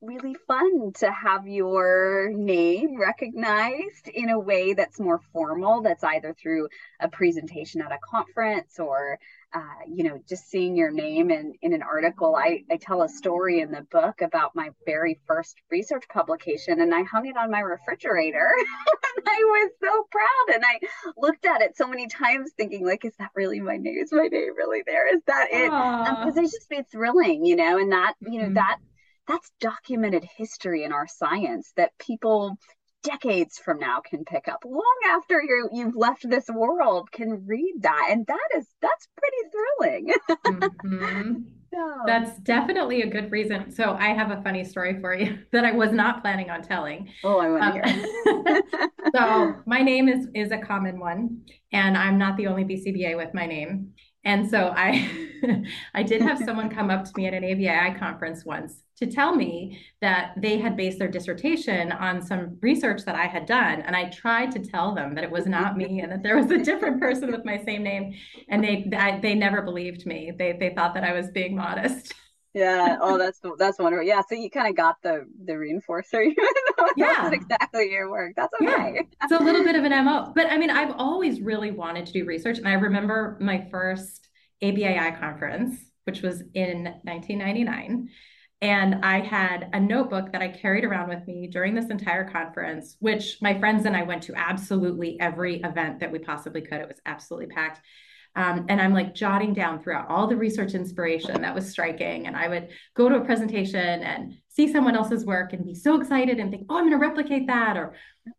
really 0.00 0.36
fun 0.46 0.92
to 0.92 1.10
have 1.10 1.48
your 1.48 2.30
name 2.32 2.98
recognized 2.98 4.08
in 4.12 4.30
a 4.30 4.38
way 4.38 4.72
that's 4.74 5.00
more 5.00 5.20
formal 5.32 5.82
that's 5.82 6.04
either 6.04 6.34
through 6.40 6.68
a 7.00 7.08
presentation 7.08 7.80
at 7.82 7.92
a 7.92 7.98
conference 8.08 8.78
or 8.78 9.18
uh, 9.54 9.60
you 9.90 10.04
know, 10.04 10.20
just 10.28 10.48
seeing 10.50 10.76
your 10.76 10.90
name 10.90 11.30
in, 11.30 11.54
in 11.62 11.72
an 11.72 11.82
article. 11.82 12.36
I, 12.36 12.64
I 12.70 12.76
tell 12.76 13.02
a 13.02 13.08
story 13.08 13.60
in 13.60 13.70
the 13.70 13.86
book 13.90 14.20
about 14.20 14.54
my 14.54 14.70
very 14.84 15.18
first 15.26 15.56
research 15.70 16.04
publication 16.12 16.80
and 16.80 16.94
I 16.94 17.02
hung 17.02 17.26
it 17.26 17.36
on 17.36 17.50
my 17.50 17.60
refrigerator 17.60 18.50
and 19.16 19.26
I 19.26 19.38
was 19.44 19.70
so 19.82 20.06
proud. 20.10 20.54
And 20.54 20.64
I 20.64 20.80
looked 21.16 21.46
at 21.46 21.62
it 21.62 21.76
so 21.76 21.86
many 21.86 22.08
times 22.08 22.50
thinking 22.56 22.84
like, 22.84 23.04
is 23.04 23.14
that 23.18 23.30
really 23.34 23.60
my 23.60 23.78
name? 23.78 23.98
Is 24.02 24.12
my 24.12 24.26
name 24.26 24.54
really 24.56 24.82
there? 24.86 25.14
Is 25.14 25.22
that 25.26 25.48
it? 25.50 25.70
Because 25.70 26.36
um, 26.36 26.44
it's 26.44 26.52
just 26.52 26.68
been 26.68 26.84
thrilling, 26.84 27.46
you 27.46 27.56
know, 27.56 27.78
and 27.78 27.92
that, 27.92 28.14
you 28.20 28.40
know, 28.40 28.46
mm-hmm. 28.46 28.54
that 28.54 28.78
that's 29.28 29.52
documented 29.60 30.24
history 30.36 30.84
in 30.84 30.92
our 30.92 31.06
science 31.06 31.72
that 31.76 31.92
people 31.98 32.56
decades 33.08 33.58
from 33.58 33.78
now 33.78 34.00
can 34.00 34.24
pick 34.24 34.48
up 34.48 34.64
long 34.64 34.98
after 35.08 35.40
you 35.42 35.68
you've 35.72 35.96
left 35.96 36.28
this 36.28 36.48
world 36.48 37.10
can 37.10 37.44
read 37.46 37.74
that 37.80 38.08
and 38.10 38.26
that 38.26 38.48
is 38.56 38.66
that's 38.82 39.08
pretty 39.16 39.36
thrilling 39.50 40.12
mm-hmm. 40.46 41.32
no. 41.72 42.02
That's 42.06 42.38
definitely 42.40 43.02
a 43.02 43.06
good 43.06 43.30
reason. 43.30 43.70
So 43.70 43.92
I 43.98 44.08
have 44.08 44.30
a 44.30 44.42
funny 44.42 44.64
story 44.64 45.00
for 45.00 45.14
you 45.14 45.38
that 45.52 45.64
I 45.64 45.72
was 45.72 45.92
not 45.92 46.22
planning 46.22 46.50
on 46.50 46.62
telling. 46.62 47.10
Oh, 47.24 47.38
I 47.38 47.48
want 47.50 47.74
to 47.74 48.30
um, 48.30 48.46
hear. 48.46 48.90
so 49.14 49.54
my 49.66 49.82
name 49.82 50.08
is 50.08 50.28
is 50.34 50.50
a 50.50 50.58
common 50.58 50.98
one, 50.98 51.42
and 51.72 51.96
I'm 51.96 52.18
not 52.18 52.36
the 52.36 52.46
only 52.46 52.64
BCBA 52.64 53.16
with 53.16 53.34
my 53.34 53.46
name. 53.46 53.92
And 54.24 54.48
so 54.48 54.72
I 54.74 55.08
I 55.94 56.02
did 56.02 56.22
have 56.22 56.38
someone 56.38 56.70
come 56.70 56.90
up 56.90 57.04
to 57.04 57.12
me 57.16 57.26
at 57.26 57.34
an 57.34 57.42
ABAI 57.42 57.98
conference 57.98 58.44
once 58.44 58.82
to 58.98 59.06
tell 59.06 59.34
me 59.34 59.80
that 60.00 60.32
they 60.36 60.58
had 60.58 60.76
based 60.76 60.98
their 60.98 61.08
dissertation 61.08 61.92
on 61.92 62.20
some 62.20 62.58
research 62.60 63.04
that 63.04 63.14
I 63.14 63.26
had 63.26 63.46
done. 63.46 63.80
And 63.82 63.94
I 63.94 64.10
tried 64.10 64.50
to 64.52 64.58
tell 64.58 64.94
them 64.94 65.14
that 65.14 65.22
it 65.22 65.30
was 65.30 65.46
not 65.46 65.76
me 65.76 66.00
and 66.00 66.10
that 66.10 66.22
there 66.22 66.36
was 66.36 66.50
a 66.50 66.58
different 66.58 67.00
person 67.00 67.30
with 67.30 67.44
my 67.44 67.62
same 67.64 67.82
name. 67.82 68.14
And 68.48 68.62
they 68.62 68.90
I, 68.96 69.20
they 69.20 69.34
never 69.34 69.62
believed 69.62 70.04
me. 70.04 70.32
They 70.36 70.52
they 70.52 70.70
thought 70.74 70.94
that 70.94 71.04
I 71.04 71.12
was 71.12 71.30
being 71.30 71.56
modest. 71.56 72.12
yeah. 72.54 72.96
Oh, 73.00 73.16
that's 73.18 73.40
that's 73.56 73.78
wonderful. 73.78 74.06
Yeah. 74.06 74.22
So 74.28 74.34
you 74.34 74.50
kind 74.50 74.68
of 74.68 74.76
got 74.76 74.96
the 75.02 75.26
the 75.44 75.52
reinforcer, 75.52 76.22
even 76.24 76.34
though 76.76 76.88
yeah. 76.96 77.30
exactly 77.30 77.90
your 77.92 78.10
work. 78.10 78.32
That's 78.36 78.52
okay. 78.60 78.94
Yeah. 78.94 79.02
It's 79.22 79.32
a 79.32 79.42
little 79.42 79.62
bit 79.62 79.76
of 79.76 79.84
an 79.84 80.04
MO. 80.04 80.32
But 80.34 80.46
I 80.46 80.58
mean, 80.58 80.70
I've 80.70 80.94
always 80.98 81.40
really 81.40 81.70
wanted 81.70 82.06
to 82.06 82.12
do 82.12 82.24
research. 82.24 82.58
And 82.58 82.66
I 82.66 82.72
remember 82.72 83.38
my 83.40 83.68
first 83.70 84.28
ABAI 84.60 85.20
conference, 85.20 85.78
which 86.02 86.22
was 86.22 86.42
in 86.54 86.82
1999. 87.04 88.08
And 88.60 89.04
I 89.04 89.20
had 89.20 89.70
a 89.72 89.78
notebook 89.78 90.32
that 90.32 90.42
I 90.42 90.48
carried 90.48 90.84
around 90.84 91.08
with 91.08 91.26
me 91.28 91.46
during 91.46 91.74
this 91.74 91.90
entire 91.90 92.28
conference, 92.28 92.96
which 92.98 93.38
my 93.40 93.56
friends 93.58 93.86
and 93.86 93.96
I 93.96 94.02
went 94.02 94.24
to 94.24 94.34
absolutely 94.34 95.18
every 95.20 95.60
event 95.60 96.00
that 96.00 96.10
we 96.10 96.18
possibly 96.18 96.60
could. 96.60 96.80
It 96.80 96.88
was 96.88 97.00
absolutely 97.06 97.54
packed. 97.54 97.80
Um, 98.34 98.66
and 98.68 98.80
I'm 98.80 98.92
like 98.92 99.14
jotting 99.14 99.52
down 99.52 99.80
throughout 99.80 100.08
all 100.08 100.26
the 100.26 100.36
research 100.36 100.74
inspiration 100.74 101.40
that 101.42 101.54
was 101.54 101.68
striking. 101.70 102.26
And 102.26 102.36
I 102.36 102.48
would 102.48 102.68
go 102.94 103.08
to 103.08 103.16
a 103.16 103.24
presentation 103.24 104.02
and 104.02 104.36
see 104.48 104.70
someone 104.72 104.96
else's 104.96 105.24
work 105.24 105.52
and 105.52 105.64
be 105.64 105.74
so 105.74 106.00
excited 106.00 106.38
and 106.38 106.50
think, 106.50 106.66
oh, 106.68 106.76
I'm 106.76 106.88
going 106.88 107.00
to 107.00 107.06
replicate 107.06 107.46
that. 107.46 107.76
Or, 107.76 107.94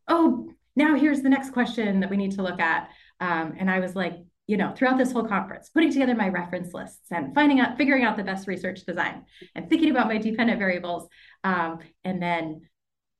oh, 0.07 0.51
now 0.75 0.95
here's 0.95 1.21
the 1.21 1.29
next 1.29 1.51
question 1.51 2.01
that 2.01 2.09
we 2.09 2.17
need 2.17 2.31
to 2.33 2.43
look 2.43 2.59
at. 2.59 2.89
Um, 3.19 3.55
and 3.57 3.69
I 3.69 3.79
was 3.79 3.95
like, 3.95 4.15
you 4.49 4.57
know, 4.57 4.73
throughout 4.75 4.97
this 4.97 5.11
whole 5.11 5.27
conference, 5.27 5.69
putting 5.69 5.91
together 5.91 6.15
my 6.15 6.27
reference 6.27 6.73
lists 6.73 7.11
and 7.11 7.35
finding 7.35 7.59
out, 7.59 7.77
figuring 7.77 8.03
out 8.03 8.17
the 8.17 8.23
best 8.23 8.47
research 8.47 8.83
design 8.83 9.23
and 9.53 9.69
thinking 9.69 9.91
about 9.91 10.07
my 10.07 10.17
dependent 10.17 10.57
variables. 10.57 11.07
Um, 11.43 11.77
and 12.03 12.19
then 12.19 12.61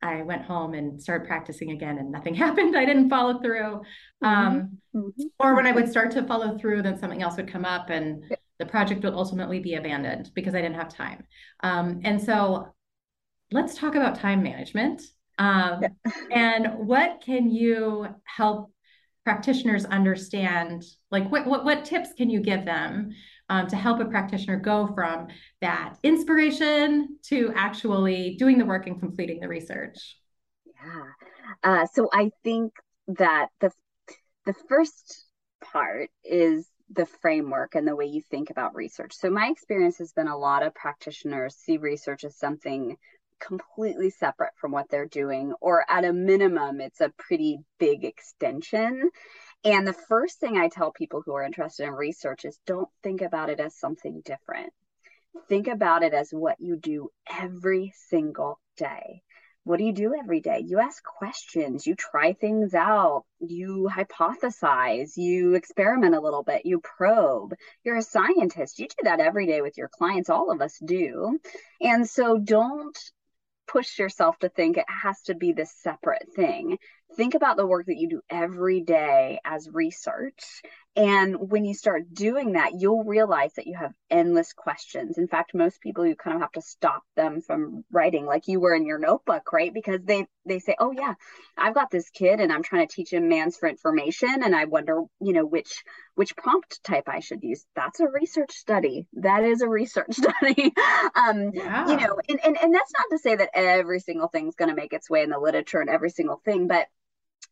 I 0.02 0.24
went 0.24 0.42
home 0.42 0.74
and 0.74 1.00
started 1.00 1.28
practicing 1.28 1.70
again 1.70 2.00
and 2.00 2.12
nothing 2.12 2.34
happened. 2.46 2.76
I 2.76 2.84
didn't 2.84 3.12
follow 3.12 3.40
through. 3.44 3.82
Um, 4.24 4.80
mm-hmm. 4.96 5.24
Or 5.40 5.56
when 5.56 5.68
I 5.68 5.72
would 5.72 5.88
start 5.88 6.10
to 6.12 6.24
follow 6.24 6.58
through, 6.58 6.82
then 6.82 6.98
something 6.98 7.22
else 7.22 7.38
would 7.38 7.48
come 7.48 7.64
up 7.64 7.92
and 7.92 8.24
the 8.58 8.66
project 8.66 9.04
would 9.04 9.14
ultimately 9.14 9.60
be 9.60 9.76
abandoned 9.76 10.32
because 10.34 10.56
I 10.56 10.62
didn't 10.62 10.78
have 10.78 10.90
time. 10.90 11.26
Um, 11.60 12.02
and 12.06 12.20
so 12.20 12.74
let's 13.52 13.76
talk 13.76 13.94
about 13.94 14.16
time 14.16 14.42
management. 14.42 15.04
Um, 15.38 15.84
yeah. 15.84 16.12
and 16.32 16.88
what 16.88 17.22
can 17.24 17.52
you 17.52 18.08
help 18.24 18.72
practitioners 19.30 19.86
understand 19.86 20.84
like 21.12 21.32
what, 21.32 21.46
what, 21.46 21.64
what 21.64 21.86
tips 21.86 22.14
can 22.18 22.32
you 22.32 22.40
give 22.40 22.66
them 22.66 23.12
um, 23.50 23.68
to 23.68 23.76
help 23.76 24.00
a 24.00 24.06
practitioner 24.06 24.58
go 24.58 24.88
from 24.96 25.28
that 25.62 25.94
inspiration 26.02 27.20
to 27.22 27.54
actually 27.56 28.36
doing 28.40 28.58
the 28.58 28.66
work 28.66 28.88
and 28.88 29.00
completing 29.00 29.40
the 29.40 29.48
research? 29.48 30.18
Yeah. 30.66 31.04
Uh, 31.64 31.86
so 31.94 32.10
i 32.12 32.32
think 32.44 32.74
that 33.08 33.50
the 33.60 33.72
the 34.48 34.56
first 34.68 35.26
part 35.64 36.10
is 36.24 36.68
the 36.90 37.06
framework 37.06 37.76
and 37.76 37.88
the 37.88 37.96
way 37.96 38.06
you 38.06 38.24
think 38.32 38.50
about 38.50 38.74
research. 38.74 39.14
So 39.14 39.30
my 39.30 39.50
experience 39.50 40.00
has 40.00 40.12
been 40.12 40.28
a 40.28 40.38
lot 40.38 40.64
of 40.64 40.74
practitioners 40.74 41.56
see 41.56 41.78
research 41.78 42.24
as 42.24 42.36
something 42.36 42.98
completely 43.40 44.10
separate 44.10 44.54
from 44.60 44.72
what 44.72 44.90
they're 44.90 45.08
doing, 45.08 45.54
or 45.62 45.86
at 45.90 46.06
a 46.06 46.14
minimum, 46.14 46.82
it's 46.82 47.02
a 47.02 47.14
pretty 47.18 47.60
big 47.80 48.04
extension. 48.06 49.10
And 49.64 49.88
the 49.88 49.94
first 49.94 50.40
thing 50.40 50.58
I 50.58 50.70
tell 50.70 50.92
people 50.92 51.22
who 51.26 51.34
are 51.34 51.44
interested 51.44 51.86
in 51.86 51.94
research 51.94 52.46
is 52.46 52.60
don't 52.66 52.90
think 53.04 53.22
about 53.22 53.50
it 53.50 53.60
as 53.60 53.76
something 53.76 54.22
different. 54.24 54.72
Think 55.48 55.68
about 55.68 56.04
it 56.04 56.14
as 56.14 56.30
what 56.32 56.60
you 56.60 56.76
do 56.78 57.10
every 57.40 57.94
single 58.10 58.60
day. 58.78 59.22
What 59.66 59.78
do 59.78 59.84
you 59.84 59.94
do 59.94 60.16
every 60.16 60.40
day? 60.40 60.64
You 60.66 60.80
ask 60.80 61.04
questions, 61.04 61.86
you 61.86 61.94
try 61.94 62.34
things 62.34 62.74
out, 62.74 63.26
you 63.40 63.90
hypothesize, 63.94 65.18
you 65.18 65.54
experiment 65.54 66.16
a 66.16 66.22
little 66.22 66.44
bit, 66.44 66.66
you 66.66 66.80
probe. 66.80 67.54
You're 67.84 67.98
a 67.98 68.02
scientist. 68.02 68.80
You 68.80 68.88
do 68.88 69.04
that 69.04 69.20
every 69.20 69.46
day 69.46 69.62
with 69.62 69.78
your 69.78 69.90
clients. 69.90 70.30
All 70.30 70.50
of 70.50 70.62
us 70.62 70.80
do. 70.84 71.38
And 71.82 72.10
so 72.10 72.38
don't 72.38 72.98
push 73.72 74.00
yourself 74.00 74.38
to 74.40 74.50
think 74.50 74.78
it 74.78 74.86
has 75.04 75.22
to 75.24 75.36
be 75.36 75.54
this 75.54 75.72
separate 75.82 76.28
thing. 76.36 76.78
Think 77.16 77.36
about 77.36 77.58
the 77.58 77.68
work 77.68 77.86
that 77.86 77.98
you 77.98 78.10
do 78.10 78.22
every 78.30 78.82
day 78.82 79.40
as 79.46 79.70
research 79.72 80.62
and 81.00 81.50
when 81.50 81.64
you 81.64 81.74
start 81.74 82.14
doing 82.14 82.52
that, 82.54 82.74
you'll 82.78 83.06
realize 83.06 83.54
that 83.54 83.68
you 83.68 83.78
have 83.78 83.94
endless 84.10 84.52
questions. 84.52 85.18
In 85.18 85.30
fact, 85.30 85.54
most 85.54 85.80
people 85.80 86.06
you 86.06 86.14
kind 86.14 86.36
of 86.36 86.42
have 86.42 86.52
to 86.52 86.62
stop 86.62 87.04
them 87.16 87.40
from 87.40 87.86
writing 87.90 88.26
like 88.26 88.50
you 88.50 88.60
were 88.60 88.76
in 88.76 88.86
your 88.86 89.00
notebook, 89.00 89.54
right? 89.54 89.74
Because 89.74 90.02
they 90.04 90.28
they 90.46 90.60
say, 90.60 90.76
"Oh 90.78 90.92
yeah, 90.92 91.14
I've 91.58 91.74
got 91.74 91.90
this 91.90 92.10
kid 92.10 92.42
and 92.42 92.52
I'm 92.52 92.64
trying 92.64 92.86
to 92.86 92.94
teach 92.94 93.14
him 93.14 93.30
mands 93.30 93.56
for 93.56 93.70
information 93.70 94.44
and 94.44 94.54
I 94.54 94.66
wonder, 94.66 95.04
you 95.22 95.32
know, 95.32 95.46
which 95.46 95.86
which 96.16 96.36
prompt 96.36 96.84
type 96.84 97.08
I 97.08 97.22
should 97.22 97.44
use." 97.44 97.66
That's 97.78 98.02
a 98.02 98.10
research 98.10 98.52
study. 98.52 99.08
That 99.14 99.46
is 99.46 99.62
a 99.62 99.70
research 99.70 100.12
study. 100.18 100.74
um, 101.16 101.52
yeah. 101.54 101.88
you 101.88 101.96
know, 101.96 102.18
and, 102.28 102.42
and 102.44 102.58
and 102.62 102.76
that's 102.76 102.92
not 102.98 103.06
to 103.12 103.20
say 103.20 103.38
that 103.38 103.52
every 103.54 104.02
single 104.02 104.28
thing's 104.28 104.56
going 104.56 104.70
to 104.70 104.76
make 104.76 104.92
its 104.92 105.10
way 105.10 105.24
in 105.24 105.30
the 105.30 105.40
literature 105.40 105.80
and 105.80 105.90
every 105.90 106.10
single 106.10 106.42
thing, 106.44 106.68
but 106.68 106.88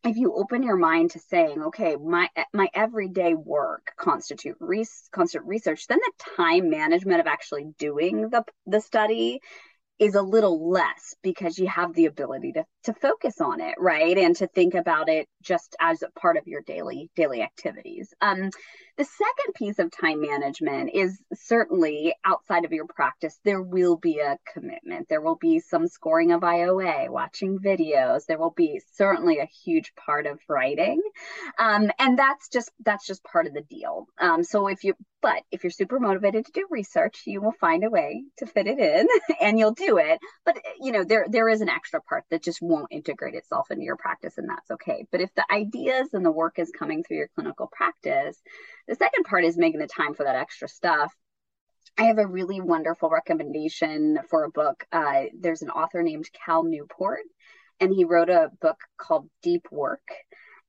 if 0.04 0.16
you 0.16 0.34
open 0.34 0.62
your 0.62 0.76
mind 0.76 1.10
to 1.10 1.18
saying 1.18 1.62
okay 1.62 1.96
my 1.96 2.28
eh, 2.36 2.44
my 2.52 2.68
everyday 2.74 3.34
work 3.34 3.92
constitute 3.96 4.56
res- 4.60 5.08
constant 5.12 5.44
research 5.46 5.86
then 5.86 5.98
the 5.98 6.24
time 6.36 6.70
management 6.70 7.20
of 7.20 7.26
actually 7.26 7.66
doing 7.78 8.28
the 8.30 8.44
the 8.66 8.80
study 8.80 9.40
is 9.98 10.14
a 10.14 10.22
little 10.22 10.70
less 10.70 11.14
because 11.22 11.58
you 11.58 11.66
have 11.66 11.92
the 11.94 12.06
ability 12.06 12.52
to 12.52 12.64
to 12.88 12.94
focus 12.94 13.40
on 13.40 13.60
it 13.60 13.74
right? 13.78 14.16
And 14.16 14.34
to 14.36 14.46
think 14.46 14.74
about 14.74 15.10
it 15.10 15.28
just 15.42 15.76
as 15.78 16.02
a 16.02 16.10
part 16.18 16.38
of 16.38 16.46
your 16.46 16.62
daily 16.62 17.10
daily 17.14 17.42
activities. 17.42 18.14
Um, 18.20 18.50
the 18.96 19.04
second 19.04 19.54
piece 19.54 19.78
of 19.78 19.92
time 19.92 20.20
management 20.20 20.90
is 20.92 21.20
certainly 21.32 22.14
outside 22.24 22.64
of 22.64 22.72
your 22.72 22.86
practice 22.86 23.38
there 23.44 23.62
will 23.62 23.96
be 23.96 24.18
a 24.18 24.38
commitment. 24.52 25.08
There 25.08 25.20
will 25.20 25.36
be 25.36 25.60
some 25.60 25.86
scoring 25.86 26.32
of 26.32 26.40
ioa 26.40 27.08
watching 27.08 27.58
videos. 27.60 28.24
There 28.26 28.38
will 28.38 28.54
be 28.56 28.80
certainly 28.94 29.38
a 29.38 29.48
huge 29.64 29.92
part 29.94 30.26
of 30.26 30.40
writing. 30.48 31.00
Um, 31.58 31.90
and 31.98 32.18
that's 32.18 32.48
just 32.48 32.72
that's 32.84 33.06
just 33.06 33.22
part 33.22 33.46
of 33.46 33.54
the 33.54 33.62
deal. 33.62 34.06
Um, 34.18 34.42
so 34.42 34.66
if 34.66 34.82
you 34.82 34.94
but 35.20 35.42
if 35.52 35.62
you're 35.62 35.70
super 35.70 36.00
motivated 36.00 36.46
to 36.46 36.52
do 36.52 36.66
research 36.70 37.22
you 37.26 37.40
will 37.40 37.54
find 37.60 37.84
a 37.84 37.90
way 37.90 38.24
to 38.38 38.46
fit 38.46 38.66
it 38.66 38.78
in 38.78 39.06
and 39.40 39.58
you'll 39.58 39.74
do 39.74 39.98
it. 39.98 40.18
But 40.44 40.58
you 40.80 40.90
know 40.90 41.04
there 41.04 41.26
there 41.30 41.48
is 41.48 41.60
an 41.60 41.68
extra 41.68 42.00
part 42.00 42.24
that 42.30 42.42
just 42.42 42.60
won't 42.60 42.77
integrate 42.90 43.34
itself 43.34 43.70
into 43.70 43.84
your 43.84 43.96
practice 43.96 44.38
and 44.38 44.48
that's 44.48 44.70
okay. 44.70 45.06
But 45.10 45.20
if 45.20 45.34
the 45.34 45.44
ideas 45.50 46.08
and 46.12 46.24
the 46.24 46.30
work 46.30 46.58
is 46.58 46.70
coming 46.70 47.02
through 47.02 47.18
your 47.18 47.30
clinical 47.34 47.68
practice 47.72 48.40
the 48.88 48.94
second 48.94 49.24
part 49.24 49.44
is 49.44 49.56
making 49.56 49.80
the 49.80 49.86
time 49.86 50.14
for 50.14 50.24
that 50.24 50.36
extra 50.36 50.66
stuff. 50.66 51.14
I 51.98 52.04
have 52.04 52.18
a 52.18 52.26
really 52.26 52.60
wonderful 52.60 53.10
recommendation 53.10 54.18
for 54.30 54.44
a 54.44 54.50
book. 54.50 54.84
Uh, 54.90 55.24
there's 55.38 55.62
an 55.62 55.70
author 55.70 56.02
named 56.02 56.30
Cal 56.32 56.62
Newport, 56.62 57.24
and 57.80 57.92
he 57.92 58.04
wrote 58.04 58.30
a 58.30 58.50
book 58.60 58.78
called 58.96 59.28
Deep 59.42 59.66
Work. 59.70 60.08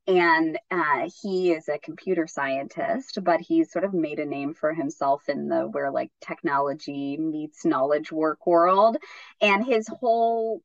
And 0.08 0.58
uh, 0.72 1.08
he 1.22 1.52
is 1.52 1.70
a 1.70 1.78
computer 1.78 2.26
scientist 2.26 3.20
but 3.22 3.42
he's 3.42 3.72
sort 3.72 3.86
of 3.86 3.94
made 3.94 4.18
a 4.18 4.26
name 4.26 4.56
for 4.56 4.74
himself 4.74 5.30
in 5.30 5.48
the 5.48 5.68
where 5.68 5.92
like 5.92 6.10
technology 6.20 7.16
meets 7.16 7.64
knowledge 7.64 8.12
work 8.12 8.48
world. 8.48 8.98
And 9.40 9.64
his 9.64 9.88
whole 9.88 10.64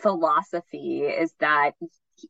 philosophy 0.00 1.02
is 1.02 1.32
that 1.40 1.72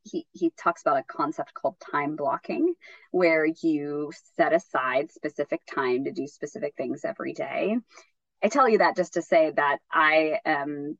he, 0.03 0.27
he 0.33 0.51
talks 0.59 0.83
about 0.83 0.99
a 0.99 1.05
concept 1.05 1.55
called 1.55 1.77
time 1.93 2.17
blocking 2.17 2.75
where 3.13 3.47
you 3.63 4.13
set 4.37 4.53
aside 4.53 5.13
specific 5.13 5.63
time 5.73 6.05
to 6.05 6.13
do 6.13 6.27
specific 6.27 6.75
things 6.77 7.05
every 7.05 7.33
day 7.33 7.77
i 8.43 8.49
tell 8.49 8.69
you 8.69 8.79
that 8.79 8.97
just 8.97 9.15
to 9.15 9.23
say 9.23 9.53
that 9.55 9.79
i 9.93 10.41
am 10.45 10.99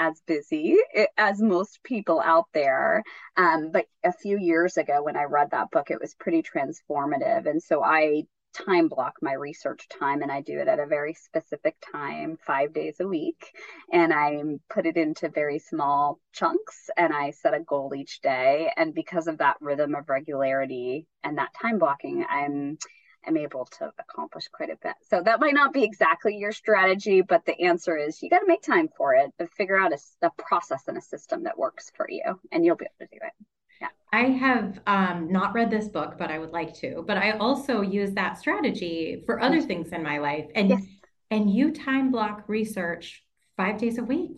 as 0.00 0.20
busy 0.26 0.78
eh, 0.94 1.06
as 1.16 1.40
most 1.40 1.82
people 1.84 2.20
out 2.20 2.46
there. 2.54 3.04
Um, 3.36 3.70
but 3.70 3.84
a 4.02 4.12
few 4.12 4.38
years 4.38 4.78
ago, 4.78 5.02
when 5.02 5.16
I 5.16 5.24
read 5.24 5.50
that 5.50 5.70
book, 5.70 5.90
it 5.90 6.00
was 6.00 6.14
pretty 6.14 6.42
transformative. 6.42 7.46
And 7.46 7.62
so 7.62 7.84
I 7.84 8.22
time 8.52 8.88
block 8.88 9.14
my 9.22 9.32
research 9.32 9.88
time 9.88 10.22
and 10.22 10.30
I 10.30 10.40
do 10.40 10.58
it 10.58 10.68
at 10.68 10.78
a 10.78 10.86
very 10.86 11.14
specific 11.14 11.76
time, 11.92 12.38
five 12.46 12.72
days 12.72 13.00
a 13.00 13.06
week. 13.06 13.52
And 13.92 14.12
I 14.12 14.42
put 14.68 14.86
it 14.86 14.96
into 14.96 15.28
very 15.28 15.58
small 15.58 16.18
chunks 16.32 16.90
and 16.96 17.12
I 17.12 17.30
set 17.30 17.54
a 17.54 17.60
goal 17.60 17.94
each 17.94 18.20
day. 18.20 18.72
And 18.76 18.94
because 18.94 19.26
of 19.26 19.38
that 19.38 19.56
rhythm 19.60 19.94
of 19.94 20.08
regularity 20.08 21.06
and 21.22 21.38
that 21.38 21.54
time 21.60 21.78
blocking, 21.78 22.24
I'm 22.28 22.78
I'm 23.26 23.36
able 23.36 23.66
to 23.78 23.92
accomplish 23.98 24.48
quite 24.48 24.70
a 24.70 24.78
bit. 24.82 24.94
So 25.08 25.22
that 25.22 25.40
might 25.40 25.54
not 25.54 25.74
be 25.74 25.84
exactly 25.84 26.36
your 26.36 26.52
strategy, 26.52 27.20
but 27.20 27.44
the 27.44 27.60
answer 27.60 27.96
is 27.96 28.22
you 28.22 28.30
got 28.30 28.38
to 28.38 28.46
make 28.46 28.62
time 28.62 28.88
for 28.96 29.14
it, 29.14 29.30
but 29.38 29.52
figure 29.52 29.78
out 29.78 29.92
a, 29.92 29.98
a, 30.26 30.30
process 30.38 30.84
and 30.88 30.96
a 30.96 31.02
system 31.02 31.44
that 31.44 31.58
works 31.58 31.90
for 31.94 32.06
you, 32.08 32.40
and 32.50 32.64
you'll 32.64 32.76
be 32.76 32.86
able 32.86 33.06
to 33.10 33.18
do 33.18 33.22
it. 33.22 33.46
Yeah. 33.80 33.88
I 34.12 34.22
have 34.24 34.80
um, 34.86 35.30
not 35.30 35.54
read 35.54 35.70
this 35.70 35.88
book, 35.88 36.16
but 36.18 36.30
I 36.30 36.38
would 36.38 36.50
like 36.50 36.74
to. 36.80 37.04
But 37.06 37.16
I 37.16 37.32
also 37.32 37.80
use 37.80 38.12
that 38.12 38.38
strategy 38.38 39.22
for 39.26 39.40
other 39.40 39.60
things 39.60 39.92
in 39.92 40.02
my 40.02 40.18
life, 40.18 40.46
and 40.54 40.70
yes. 40.70 40.82
and 41.30 41.50
you 41.50 41.72
time 41.72 42.10
block 42.10 42.44
research 42.48 43.22
five 43.56 43.78
days 43.78 43.98
a 43.98 44.04
week. 44.04 44.32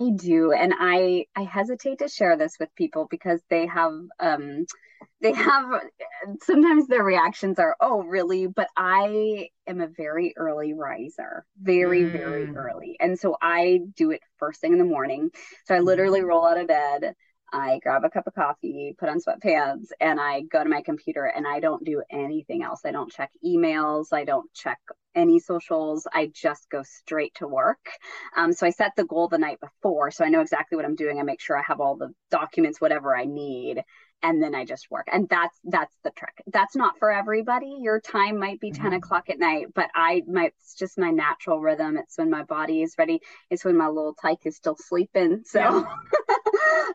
I 0.00 0.10
do, 0.14 0.52
and 0.52 0.74
I 0.78 1.26
I 1.34 1.42
hesitate 1.44 1.98
to 2.00 2.08
share 2.08 2.36
this 2.36 2.56
with 2.60 2.74
people 2.74 3.06
because 3.10 3.40
they 3.48 3.66
have 3.66 3.92
um 4.20 4.66
they 5.20 5.32
have 5.32 5.66
sometimes 6.42 6.86
their 6.86 7.02
reactions 7.02 7.58
are 7.58 7.76
oh 7.80 8.02
really 8.02 8.46
but 8.46 8.68
i 8.76 9.48
am 9.66 9.80
a 9.80 9.86
very 9.86 10.34
early 10.36 10.72
riser 10.72 11.44
very 11.60 12.02
mm. 12.02 12.12
very 12.12 12.54
early 12.54 12.96
and 13.00 13.18
so 13.18 13.36
i 13.40 13.80
do 13.96 14.10
it 14.10 14.20
first 14.38 14.60
thing 14.60 14.72
in 14.72 14.78
the 14.78 14.84
morning 14.84 15.30
so 15.64 15.74
i 15.74 15.78
literally 15.78 16.20
mm-hmm. 16.20 16.28
roll 16.28 16.46
out 16.46 16.58
of 16.58 16.68
bed 16.68 17.14
I 17.52 17.78
grab 17.82 18.04
a 18.04 18.10
cup 18.10 18.26
of 18.26 18.34
coffee, 18.34 18.94
put 18.98 19.08
on 19.08 19.20
sweatpants, 19.20 19.88
and 20.00 20.20
I 20.20 20.42
go 20.42 20.62
to 20.62 20.68
my 20.68 20.82
computer 20.82 21.24
and 21.24 21.46
I 21.46 21.60
don't 21.60 21.84
do 21.84 22.02
anything 22.10 22.62
else. 22.62 22.80
I 22.84 22.92
don't 22.92 23.10
check 23.10 23.30
emails. 23.44 24.06
I 24.12 24.24
don't 24.24 24.52
check 24.52 24.78
any 25.14 25.38
socials. 25.38 26.06
I 26.12 26.30
just 26.34 26.68
go 26.70 26.82
straight 26.82 27.34
to 27.36 27.48
work. 27.48 27.88
Um, 28.36 28.52
so 28.52 28.66
I 28.66 28.70
set 28.70 28.92
the 28.96 29.04
goal 29.04 29.28
the 29.28 29.38
night 29.38 29.60
before. 29.60 30.10
So 30.10 30.24
I 30.24 30.28
know 30.28 30.40
exactly 30.40 30.76
what 30.76 30.84
I'm 30.84 30.96
doing. 30.96 31.18
I 31.18 31.22
make 31.22 31.40
sure 31.40 31.56
I 31.56 31.62
have 31.66 31.80
all 31.80 31.96
the 31.96 32.12
documents, 32.30 32.80
whatever 32.80 33.16
I 33.16 33.24
need 33.24 33.82
and 34.22 34.42
then 34.42 34.54
I 34.54 34.64
just 34.64 34.90
work. 34.90 35.06
And 35.12 35.28
that's 35.28 35.56
that's 35.64 35.94
the 36.02 36.10
trick. 36.10 36.42
That's 36.46 36.74
not 36.74 36.98
for 36.98 37.10
everybody. 37.10 37.78
Your 37.80 38.00
time 38.00 38.38
might 38.38 38.60
be 38.60 38.70
mm-hmm. 38.70 38.82
10 38.82 38.92
o'clock 38.94 39.28
at 39.30 39.38
night, 39.38 39.66
but 39.74 39.90
I 39.94 40.22
might 40.26 40.54
it's 40.60 40.74
just 40.74 40.98
my 40.98 41.10
natural 41.10 41.60
rhythm. 41.60 41.96
It's 41.96 42.18
when 42.18 42.30
my 42.30 42.42
body 42.42 42.82
is 42.82 42.94
ready. 42.98 43.20
It's 43.50 43.64
when 43.64 43.76
my 43.76 43.88
little 43.88 44.14
tyke 44.14 44.40
is 44.44 44.56
still 44.56 44.76
sleeping. 44.76 45.42
So 45.44 45.60
yeah. 45.60 45.84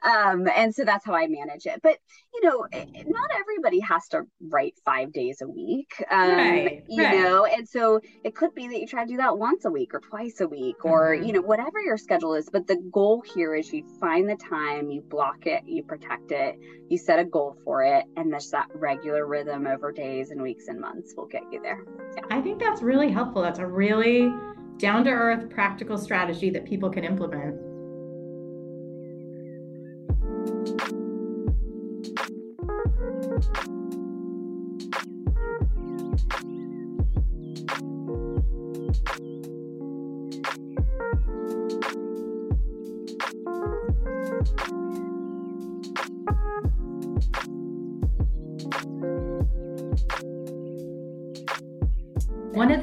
um 0.03 0.47
and 0.55 0.73
so 0.73 0.83
that's 0.83 1.05
how 1.05 1.13
I 1.13 1.27
manage 1.27 1.65
it. 1.65 1.81
But 1.81 1.97
you 2.33 2.47
know, 2.47 2.65
eh, 2.71 2.85
not 3.05 3.29
everybody 3.39 3.79
has 3.81 4.07
to 4.09 4.23
write 4.49 4.75
five 4.85 5.11
days 5.13 5.41
a 5.41 5.47
week. 5.47 6.03
Um 6.09 6.31
right, 6.31 6.83
you 6.87 7.03
right. 7.03 7.19
know, 7.19 7.45
and 7.45 7.67
so 7.67 7.99
it 8.23 8.35
could 8.35 8.53
be 8.53 8.67
that 8.67 8.79
you 8.79 8.87
try 8.87 9.03
to 9.03 9.11
do 9.11 9.17
that 9.17 9.37
once 9.37 9.65
a 9.65 9.71
week 9.71 9.93
or 9.93 9.99
twice 9.99 10.41
a 10.41 10.47
week 10.47 10.85
or 10.85 11.15
mm-hmm. 11.15 11.25
you 11.25 11.33
know, 11.33 11.41
whatever 11.41 11.79
your 11.79 11.97
schedule 11.97 12.35
is. 12.35 12.49
But 12.51 12.67
the 12.67 12.77
goal 12.91 13.23
here 13.33 13.55
is 13.55 13.71
you 13.71 13.85
find 13.99 14.29
the 14.29 14.35
time, 14.35 14.89
you 14.89 15.01
block 15.01 15.45
it, 15.45 15.63
you 15.65 15.83
protect 15.83 16.31
it, 16.31 16.57
you 16.91 16.97
set 16.97 17.19
a 17.19 17.23
goal 17.23 17.55
for 17.63 17.83
it 17.83 18.05
and 18.17 18.31
just 18.33 18.51
that 18.51 18.67
regular 18.75 19.25
rhythm 19.25 19.65
over 19.65 19.93
days 19.93 20.31
and 20.31 20.41
weeks 20.41 20.67
and 20.67 20.79
months 20.79 21.13
will 21.15 21.25
get 21.25 21.41
you 21.49 21.61
there 21.61 21.85
yeah. 22.17 22.23
i 22.29 22.41
think 22.41 22.59
that's 22.59 22.81
really 22.81 23.09
helpful 23.09 23.41
that's 23.41 23.59
a 23.59 23.65
really 23.65 24.29
down 24.77 25.03
to 25.05 25.09
earth 25.09 25.49
practical 25.49 25.97
strategy 25.97 26.49
that 26.49 26.65
people 26.65 26.89
can 26.89 27.05
implement 27.05 27.55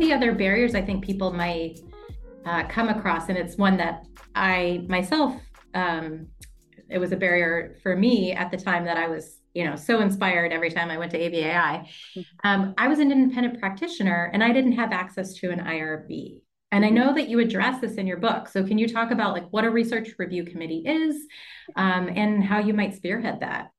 the 0.09 0.15
other 0.15 0.33
barriers 0.33 0.75
I 0.75 0.81
think 0.81 1.05
people 1.05 1.33
might 1.35 1.81
uh, 2.47 2.67
come 2.69 2.89
across, 2.89 3.29
and 3.29 3.37
it's 3.37 3.57
one 3.57 3.77
that 3.77 4.07
I 4.35 4.85
myself, 4.89 5.35
um, 5.75 6.29
it 6.89 6.99
was 6.99 7.13
a 7.13 7.17
barrier 7.17 7.77
for 7.83 7.95
me 7.95 8.33
at 8.33 8.51
the 8.51 8.57
time 8.57 8.87
that 8.87 8.97
I 8.97 9.07
was, 9.07 9.41
you 9.53 9.65
know, 9.65 9.77
so 9.77 10.01
inspired 10.01 10.51
every 10.51 10.71
time 10.71 10.91
I 10.91 10.97
went 10.97 11.11
to 11.11 11.19
ABAI. 11.19 11.53
Mm-hmm. 11.85 12.21
Um, 12.45 12.75
I 12.79 12.89
was 12.89 13.01
an 13.01 13.13
independent 13.13 13.61
practitioner 13.61 14.31
and 14.33 14.43
I 14.43 14.51
didn't 14.53 14.73
have 14.73 14.93
access 14.93 15.35
to 15.35 15.51
an 15.51 15.61
IRB. 15.61 16.41
And 16.73 16.87
I 16.87 16.89
know 16.89 17.15
that 17.15 17.29
you 17.29 17.39
address 17.41 17.81
this 17.83 17.95
in 17.95 18.07
your 18.07 18.17
book. 18.17 18.49
So 18.49 18.65
can 18.65 18.79
you 18.79 18.89
talk 18.89 19.11
about 19.11 19.35
like 19.35 19.49
what 19.51 19.65
a 19.65 19.71
research 19.71 20.11
review 20.19 20.45
committee 20.45 20.85
is 20.87 21.17
um, 21.77 22.09
and 22.15 22.43
how 22.43 22.59
you 22.61 22.73
might 22.73 22.95
spearhead 22.95 23.41
that? 23.41 23.71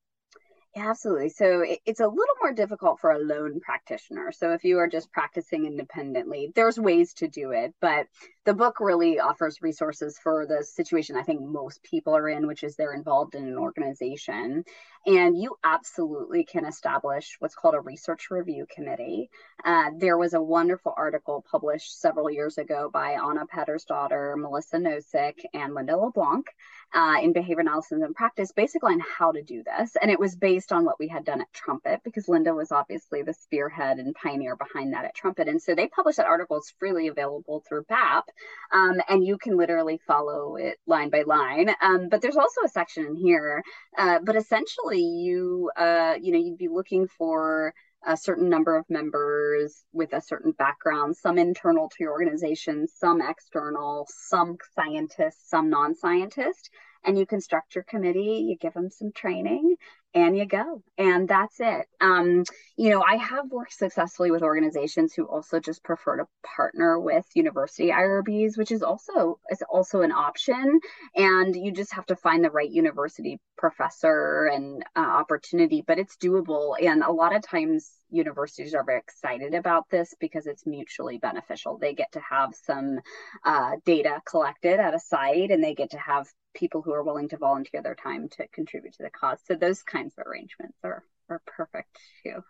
Absolutely. 0.80 1.30
So 1.30 1.62
it, 1.62 1.80
it's 1.86 2.00
a 2.00 2.08
little 2.08 2.36
more 2.42 2.54
difficult 2.54 3.00
for 3.00 3.12
a 3.12 3.20
lone 3.20 3.60
practitioner. 3.60 4.32
So 4.32 4.54
if 4.54 4.64
you 4.64 4.80
are 4.80 4.88
just 4.88 5.12
practicing 5.12 5.66
independently, 5.66 6.52
there's 6.56 6.80
ways 6.80 7.14
to 7.16 7.28
do 7.28 7.52
it, 7.52 7.74
but 7.82 8.08
the 8.46 8.54
book 8.54 8.80
really 8.80 9.20
offers 9.20 9.62
resources 9.62 10.18
for 10.22 10.46
the 10.46 10.64
situation 10.64 11.16
I 11.16 11.24
think 11.24 11.42
most 11.42 11.84
people 11.84 12.16
are 12.16 12.30
in, 12.30 12.48
which 12.48 12.64
is 12.64 12.76
they're 12.76 12.94
involved 12.94 13.36
in 13.36 13.48
an 13.48 13.58
organization. 13.58 14.64
And 15.06 15.38
you 15.38 15.56
absolutely 15.64 16.44
can 16.44 16.66
establish 16.66 17.38
what's 17.40 17.56
called 17.56 17.76
a 17.76 17.80
research 17.80 18.28
review 18.30 18.66
committee. 18.70 19.30
Uh, 19.64 19.92
there 19.98 20.18
was 20.18 20.34
a 20.34 20.42
wonderful 20.42 20.94
article 20.96 21.44
published 21.50 22.00
several 22.00 22.30
years 22.30 22.58
ago 22.58 22.90
by 22.92 23.12
Anna 23.12 23.46
Petursdottir, 23.46 24.38
Melissa 24.38 24.78
Nosik, 24.78 25.40
and 25.54 25.74
Linda 25.74 25.98
LeBlanc 25.98 26.48
uh, 26.94 27.18
in 27.22 27.34
Behavior 27.34 27.62
Analysis 27.62 28.02
and 28.02 28.16
Practice, 28.16 28.52
basically 28.52 28.94
on 28.94 29.00
how 29.00 29.32
to 29.32 29.42
do 29.42 29.64
this. 29.64 29.96
And 30.02 30.12
it 30.12 30.20
was 30.20 30.36
based 30.36 30.72
on 30.72 30.86
what 30.86 31.00
we 31.00 31.08
had 31.08 31.24
done 31.24 31.42
at 31.42 31.54
Trumpet, 31.54 32.02
because 32.04 32.28
Linda 32.28 32.54
was 32.54 32.72
obviously 32.72 33.22
the 33.22 33.34
spearhead 33.34 34.00
and 34.00 34.16
pioneer 34.16 34.56
behind 34.56 34.94
that 34.94 35.06
at 35.06 35.16
Trumpet. 35.16 35.48
And 35.48 35.62
so 35.62 35.76
they 35.76 35.88
published 35.88 36.18
that 36.18 36.28
article. 36.28 36.58
It's 36.58 36.74
freely 36.80 37.08
available 37.08 37.64
through 37.68 37.86
BAP, 37.88 38.26
um, 38.74 39.02
and 39.08 39.26
you 39.26 39.38
can 39.38 39.56
literally 39.56 40.00
follow 40.08 40.56
it 40.56 40.78
line 40.88 41.10
by 41.10 41.22
line. 41.22 41.74
Um, 41.82 42.10
but 42.10 42.22
there's 42.22 42.38
also 42.38 42.62
a 42.66 42.70
section 42.70 43.06
in 43.06 43.16
here. 43.16 43.64
Uh, 43.98 44.20
but 44.24 44.36
essentially, 44.36 44.89
you 44.98 45.72
uh, 45.78 46.16
you 46.22 46.32
know 46.32 46.40
you'd 46.40 46.58
be 46.58 46.68
looking 46.68 47.08
for 47.08 47.74
a 48.06 48.16
certain 48.16 48.50
number 48.50 48.78
of 48.78 48.86
members 48.90 49.84
with 49.92 50.14
a 50.14 50.22
certain 50.22 50.52
background, 50.54 51.18
some 51.18 51.38
internal 51.38 51.90
to 51.90 51.98
your 52.00 52.14
organization, 52.14 52.88
some 52.88 53.22
external, 53.22 54.08
some 54.10 54.58
scientists, 54.74 55.50
some 55.50 55.70
non 55.70 55.96
scientists. 55.96 56.70
And 57.04 57.18
you 57.18 57.26
construct 57.26 57.76
your 57.76 57.84
committee, 57.84 58.46
you 58.50 58.58
give 58.58 58.74
them 58.74 58.90
some 58.90 59.12
training, 59.12 59.76
and 60.14 60.38
you 60.38 60.46
go. 60.46 60.84
And 60.98 61.28
that's 61.28 61.60
it. 61.60 61.88
Um, 62.02 62.44
you 62.80 62.90
know 62.90 63.04
i 63.04 63.18
have 63.18 63.52
worked 63.52 63.74
successfully 63.74 64.32
with 64.32 64.42
organizations 64.42 65.14
who 65.14 65.26
also 65.26 65.60
just 65.60 65.84
prefer 65.84 66.16
to 66.16 66.26
partner 66.56 66.98
with 66.98 67.26
university 67.36 67.90
irbs 67.90 68.58
which 68.58 68.72
is 68.72 68.82
also 68.82 69.38
is 69.52 69.62
also 69.70 70.02
an 70.02 70.14
option. 70.14 70.80
And 71.16 71.56
you 71.56 71.72
just 71.72 71.94
have 71.94 72.06
to 72.08 72.16
find 72.16 72.44
the 72.44 72.50
right 72.52 72.70
university 72.70 73.40
professor 73.58 74.46
and 74.46 74.84
uh, 74.96 75.00
opportunity 75.00 75.84
but 75.86 76.00
it's 76.00 76.16
doable. 76.16 76.76
And 76.82 77.04
a 77.04 77.12
lot 77.12 77.36
of 77.36 77.42
times 77.42 77.92
universities 78.10 78.74
are 78.74 78.86
very 78.86 79.00
excited 79.00 79.54
about 79.54 79.90
this 79.90 80.16
because 80.20 80.48
it's 80.48 80.66
mutually 80.66 81.18
beneficial. 81.18 81.78
They 81.78 81.94
get 81.94 82.14
to 82.14 82.22
have 82.22 82.56
some 82.56 83.00
uh, 83.46 83.72
data 83.86 84.22
collected 84.26 84.80
at 84.80 84.96
a 84.96 85.00
site 85.00 85.52
and 85.52 85.64
they 85.64 85.76
get 85.76 85.92
to 85.92 86.00
have 86.00 86.28
people 86.54 86.82
who 86.82 86.92
are 86.92 87.04
willing 87.04 87.30
to 87.30 87.38
volunteer 87.38 87.82
their 87.82 87.96
time 87.96 88.28
to 88.30 88.48
contribute 88.50 88.94
to 88.94 89.04
the 89.04 89.10
cause 89.10 89.40
so 89.48 89.56
those 89.56 89.84
kinds 89.84 90.14
of 90.18 90.26
arrangements 90.26 90.78
are 90.84 91.04
are 91.30 91.42
perfect 91.46 91.98
too. 92.24 92.44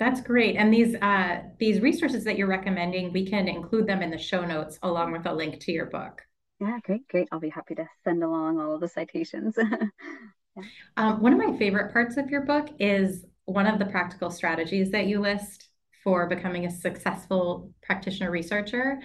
That's 0.00 0.20
great. 0.20 0.56
And 0.56 0.72
these 0.72 0.96
uh, 0.96 1.42
these 1.58 1.80
resources 1.80 2.24
that 2.24 2.36
you're 2.36 2.48
recommending, 2.48 3.12
we 3.12 3.26
can 3.26 3.46
include 3.46 3.86
them 3.86 4.02
in 4.02 4.10
the 4.10 4.18
show 4.18 4.44
notes 4.44 4.78
along 4.82 5.12
with 5.12 5.26
a 5.26 5.32
link 5.32 5.60
to 5.60 5.72
your 5.72 5.86
book. 5.86 6.22
Yeah, 6.60 6.78
great, 6.84 7.06
great. 7.08 7.28
I'll 7.30 7.40
be 7.40 7.48
happy 7.48 7.74
to 7.76 7.86
send 8.02 8.22
along 8.22 8.60
all 8.60 8.74
of 8.74 8.80
the 8.80 8.88
citations. 8.88 9.56
yeah. 10.56 10.62
um, 10.96 11.20
one 11.20 11.32
of 11.32 11.38
my 11.38 11.56
favorite 11.58 11.92
parts 11.92 12.16
of 12.16 12.30
your 12.30 12.42
book 12.42 12.68
is 12.80 13.24
one 13.44 13.66
of 13.66 13.78
the 13.78 13.86
practical 13.86 14.30
strategies 14.30 14.90
that 14.90 15.06
you 15.06 15.20
list 15.20 15.68
for 16.02 16.26
becoming 16.28 16.66
a 16.66 16.70
successful 16.70 17.72
practitioner 17.82 18.30
researcher, 18.30 18.98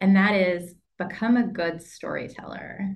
and 0.00 0.16
that 0.16 0.34
is 0.34 0.74
become 0.98 1.36
a 1.36 1.46
good 1.46 1.82
storyteller. 1.82 2.94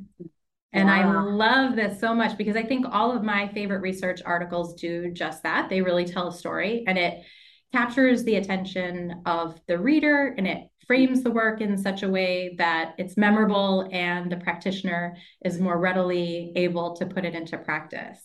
And 0.72 0.88
I 0.88 1.04
love 1.04 1.74
this 1.74 1.98
so 1.98 2.14
much 2.14 2.38
because 2.38 2.54
I 2.54 2.62
think 2.62 2.86
all 2.88 3.10
of 3.10 3.24
my 3.24 3.48
favorite 3.48 3.80
research 3.80 4.20
articles 4.24 4.74
do 4.74 5.10
just 5.12 5.42
that. 5.42 5.68
They 5.68 5.82
really 5.82 6.04
tell 6.04 6.28
a 6.28 6.32
story 6.32 6.84
and 6.86 6.96
it 6.96 7.24
captures 7.72 8.22
the 8.22 8.36
attention 8.36 9.22
of 9.26 9.60
the 9.66 9.78
reader 9.78 10.34
and 10.36 10.46
it 10.46 10.68
frames 10.86 11.22
the 11.22 11.30
work 11.30 11.60
in 11.60 11.76
such 11.76 12.02
a 12.02 12.08
way 12.08 12.54
that 12.58 12.94
it's 12.98 13.16
memorable 13.16 13.88
and 13.92 14.30
the 14.30 14.36
practitioner 14.36 15.16
is 15.44 15.60
more 15.60 15.78
readily 15.78 16.52
able 16.56 16.96
to 16.96 17.06
put 17.06 17.24
it 17.24 17.34
into 17.34 17.58
practice. 17.58 18.18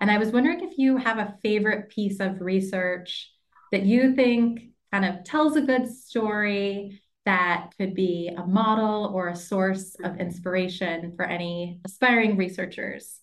And 0.00 0.10
I 0.10 0.18
was 0.18 0.30
wondering 0.30 0.60
if 0.62 0.78
you 0.78 0.96
have 0.96 1.18
a 1.18 1.36
favorite 1.42 1.88
piece 1.88 2.20
of 2.20 2.40
research 2.40 3.32
that 3.72 3.82
you 3.82 4.14
think 4.14 4.60
kind 4.92 5.04
of 5.04 5.24
tells 5.24 5.56
a 5.56 5.62
good 5.62 5.88
story 5.88 7.00
that 7.26 7.72
could 7.76 7.94
be 7.94 8.32
a 8.34 8.46
model 8.46 9.12
or 9.14 9.28
a 9.28 9.36
source 9.36 9.94
of 10.02 10.18
inspiration 10.18 11.12
for 11.16 11.24
any 11.24 11.80
aspiring 11.84 12.36
researchers? 12.36 13.20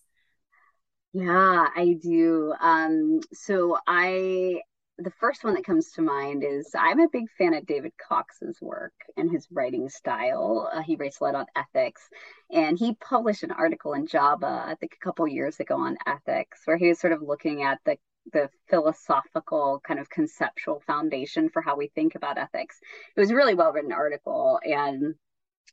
Yeah, 1.12 1.68
I 1.74 1.96
do. 2.00 2.54
Um, 2.60 3.20
so 3.32 3.76
I 3.86 4.60
the 4.98 5.10
first 5.18 5.42
one 5.42 5.54
that 5.54 5.64
comes 5.64 5.90
to 5.92 6.02
mind 6.02 6.44
is 6.44 6.70
I'm 6.78 7.00
a 7.00 7.08
big 7.08 7.24
fan 7.36 7.54
of 7.54 7.66
David 7.66 7.92
Cox's 7.98 8.58
work 8.60 8.92
and 9.16 9.30
his 9.30 9.48
writing 9.50 9.88
style. 9.88 10.70
Uh, 10.72 10.82
he 10.82 10.94
writes 10.96 11.20
a 11.20 11.24
lot 11.24 11.34
on 11.34 11.46
ethics, 11.56 12.02
and 12.50 12.78
he 12.78 12.94
published 12.94 13.42
an 13.42 13.50
article 13.50 13.94
in 13.94 14.06
JABA, 14.06 14.44
I 14.44 14.76
think 14.78 14.92
a 14.94 15.04
couple 15.04 15.26
years 15.26 15.58
ago, 15.58 15.76
on 15.78 15.96
ethics, 16.06 16.60
where 16.64 16.76
he 16.76 16.88
was 16.88 17.00
sort 17.00 17.12
of 17.12 17.22
looking 17.22 17.62
at 17.64 17.80
the 17.84 17.96
the 18.32 18.48
philosophical 18.68 19.80
kind 19.86 20.00
of 20.00 20.10
conceptual 20.10 20.80
foundation 20.86 21.48
for 21.48 21.62
how 21.62 21.76
we 21.76 21.88
think 21.88 22.14
about 22.14 22.38
ethics. 22.38 22.78
It 23.16 23.20
was 23.20 23.30
a 23.30 23.34
really 23.34 23.54
well 23.54 23.72
written 23.72 23.92
article, 23.92 24.58
and 24.64 25.14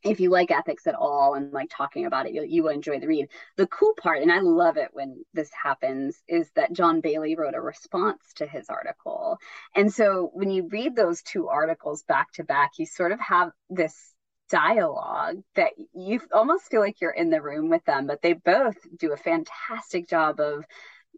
if 0.04 0.18
you 0.18 0.30
like 0.30 0.50
ethics 0.50 0.86
at 0.86 0.94
all 0.94 1.34
and 1.34 1.52
like 1.52 1.70
talking 1.70 2.06
about 2.06 2.26
it, 2.26 2.32
you, 2.32 2.44
you 2.44 2.62
will 2.62 2.70
enjoy 2.70 2.98
the 2.98 3.06
read. 3.06 3.28
The 3.56 3.68
cool 3.68 3.94
part, 3.96 4.20
and 4.20 4.32
I 4.32 4.40
love 4.40 4.76
it 4.76 4.88
when 4.92 5.24
this 5.32 5.50
happens, 5.52 6.20
is 6.26 6.50
that 6.56 6.72
Jon 6.72 7.00
Bailey 7.00 7.36
wrote 7.36 7.54
a 7.54 7.60
response 7.60 8.20
to 8.36 8.46
his 8.46 8.68
article. 8.68 9.38
And 9.76 9.92
so 9.92 10.30
when 10.34 10.50
you 10.50 10.68
read 10.68 10.96
those 10.96 11.22
two 11.22 11.48
articles 11.48 12.02
back 12.02 12.32
to 12.32 12.44
back, 12.44 12.72
you 12.78 12.86
sort 12.86 13.12
of 13.12 13.20
have 13.20 13.52
this 13.70 14.12
dialogue 14.50 15.36
that 15.54 15.72
you 15.94 16.20
almost 16.32 16.68
feel 16.70 16.80
like 16.80 17.00
you're 17.00 17.10
in 17.10 17.30
the 17.30 17.40
room 17.40 17.70
with 17.70 17.84
them, 17.84 18.06
but 18.06 18.22
they 18.22 18.32
both 18.32 18.76
do 18.98 19.12
a 19.12 19.16
fantastic 19.16 20.08
job 20.08 20.40
of 20.40 20.64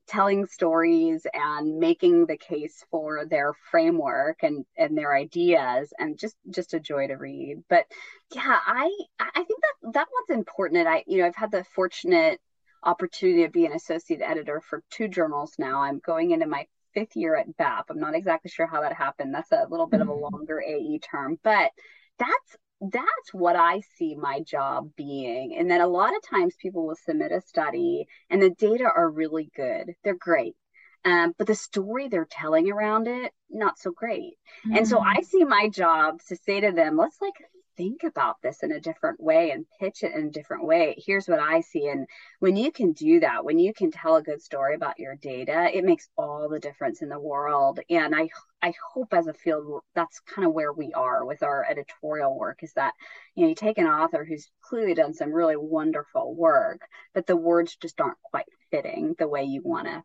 telling 0.07 0.47
stories 0.47 1.27
and 1.33 1.79
making 1.79 2.27
the 2.27 2.37
case 2.37 2.85
for 2.91 3.25
their 3.25 3.55
framework 3.71 4.43
and 4.43 4.65
and 4.77 4.97
their 4.97 5.15
ideas 5.15 5.93
and 5.99 6.19
just 6.19 6.37
just 6.51 6.75
a 6.75 6.81
joy 6.81 7.07
to 7.07 7.15
read. 7.15 7.63
But 7.69 7.87
yeah 8.35 8.59
i 8.67 8.91
i 9.19 9.45
think 9.45 9.61
that 9.61 9.93
that 9.95 10.09
one's 10.13 10.39
important. 10.39 10.81
And 10.81 10.89
i 10.89 11.05
you 11.07 11.19
know 11.19 11.27
i've 11.27 11.37
had 11.37 11.51
the 11.51 11.65
fortunate 11.75 12.41
opportunity 12.85 13.43
to 13.45 13.51
be 13.51 13.67
an 13.67 13.73
associate 13.73 14.21
editor 14.23 14.61
for 14.61 14.83
two 14.91 15.09
journals 15.09 15.55
now. 15.59 15.81
I'm 15.81 16.01
going 16.05 16.33
into 16.33 16.47
my 16.47 16.67
fifth 16.93 17.17
year 17.17 17.35
at 17.37 17.57
bap. 17.57 17.87
I'm 17.91 17.99
not 17.99 18.15
exactly 18.15 18.51
sure 18.51 18.67
how 18.67 18.83
that 18.83 18.93
happened. 18.93 19.35
That's 19.35 19.53
a 19.53 19.67
little 19.71 19.87
bit 19.87 20.01
of 20.01 20.09
a 20.09 20.13
mm-hmm. 20.13 20.35
longer 20.35 20.63
ae 20.63 20.99
term. 20.99 21.39
But 21.43 21.71
that's 22.19 22.57
that's 22.93 23.33
what 23.33 23.57
I 23.57 23.81
see 23.97 24.15
my 24.15 24.41
job 24.41 24.91
being. 24.97 25.57
And 25.57 25.71
then 25.71 25.81
a 25.81 25.87
lot 25.87 26.15
of 26.17 26.23
times 26.23 26.55
people 26.61 26.87
will 26.87 26.97
submit 26.97 27.33
a 27.33 27.41
study 27.41 28.07
and 28.31 28.43
the 28.43 28.51
data 28.51 28.85
are 28.85 29.11
really 29.11 29.51
good, 29.57 29.95
they're 30.03 30.15
great. 30.15 30.57
Um, 31.05 31.35
but 31.37 31.47
the 31.47 31.55
story 31.55 32.09
they're 32.09 32.27
telling 32.31 32.71
around 32.71 33.09
it, 33.09 33.33
not 33.51 33.79
so 33.79 33.91
great. 33.91 34.35
Mm-hmm. 34.67 34.77
And 34.77 34.89
so 34.89 34.99
mm. 34.99 35.05
I 35.05 35.21
see 35.21 35.45
my 35.45 35.69
job 35.69 36.21
to 36.29 36.37
say 36.37 36.61
to 36.61 36.73
them, 36.73 36.97
let's 36.97 37.21
like 37.21 37.35
think 37.77 38.03
about 38.05 38.37
this 38.43 38.63
in 38.63 38.73
a 38.73 38.81
different 38.81 39.21
way 39.21 39.51
and 39.51 39.67
pitch 39.81 40.03
it 40.03 40.15
in 40.15 40.27
a 40.27 40.31
different 40.31 40.65
way. 40.65 40.95
Here's 41.05 41.29
what 41.29 41.41
I 41.41 41.61
see. 41.61 41.89
And 41.89 42.07
when 42.41 42.57
you 42.57 42.73
can 42.73 42.93
do 42.93 43.21
that, 43.21 43.45
when 43.45 43.59
you 43.59 43.73
can 43.75 43.91
tell 43.91 44.17
a 44.17 44.23
good 44.23 44.43
story 44.43 44.75
about 44.75 44.99
your 44.99 45.17
data, 45.17 45.71
it 45.73 45.85
makes 45.85 46.09
all 46.17 46.49
the 46.49 46.59
difference 46.59 47.03
in 47.03 47.09
the 47.09 47.19
world. 47.19 47.81
And 47.91 48.15
I 48.15 48.29
I 48.63 48.73
hope 48.93 49.13
as 49.13 49.27
a 49.27 49.35
field 49.35 49.83
that's 49.95 50.21
kind 50.21 50.47
of 50.47 50.55
where 50.55 50.73
we 50.73 50.93
are 50.95 51.25
with 51.25 51.43
our 51.43 51.67
editorial 51.69 52.39
work 52.39 52.63
is 52.63 52.73
that 52.75 52.95
you 53.35 53.43
know 53.43 53.49
you 53.51 53.55
take 53.55 53.79
an 53.79 53.87
author 53.87 54.25
who's 54.25 54.51
clearly 54.63 54.95
done 54.95 55.13
some 55.13 55.33
really 55.33 55.57
wonderful 55.57 56.35
work, 56.35 56.81
but 57.13 57.27
the 57.27 57.37
words 57.37 57.77
just 57.77 58.01
aren't 58.01 58.21
quite 58.23 58.47
fitting 58.71 59.15
the 59.19 59.29
way 59.29 59.45
you 59.45 59.61
want 59.63 59.87
to 59.87 60.03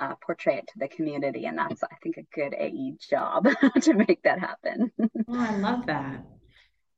uh, 0.00 0.14
portray 0.24 0.58
it 0.58 0.66
to 0.68 0.78
the 0.78 0.88
community. 0.88 1.46
And 1.46 1.58
that's, 1.58 1.82
I 1.82 1.96
think, 2.02 2.16
a 2.16 2.22
good 2.34 2.54
AE 2.54 2.94
job 3.10 3.48
to 3.82 3.94
make 3.94 4.22
that 4.22 4.38
happen. 4.38 4.92
oh, 5.00 5.08
I 5.28 5.56
love 5.56 5.86
that. 5.86 6.24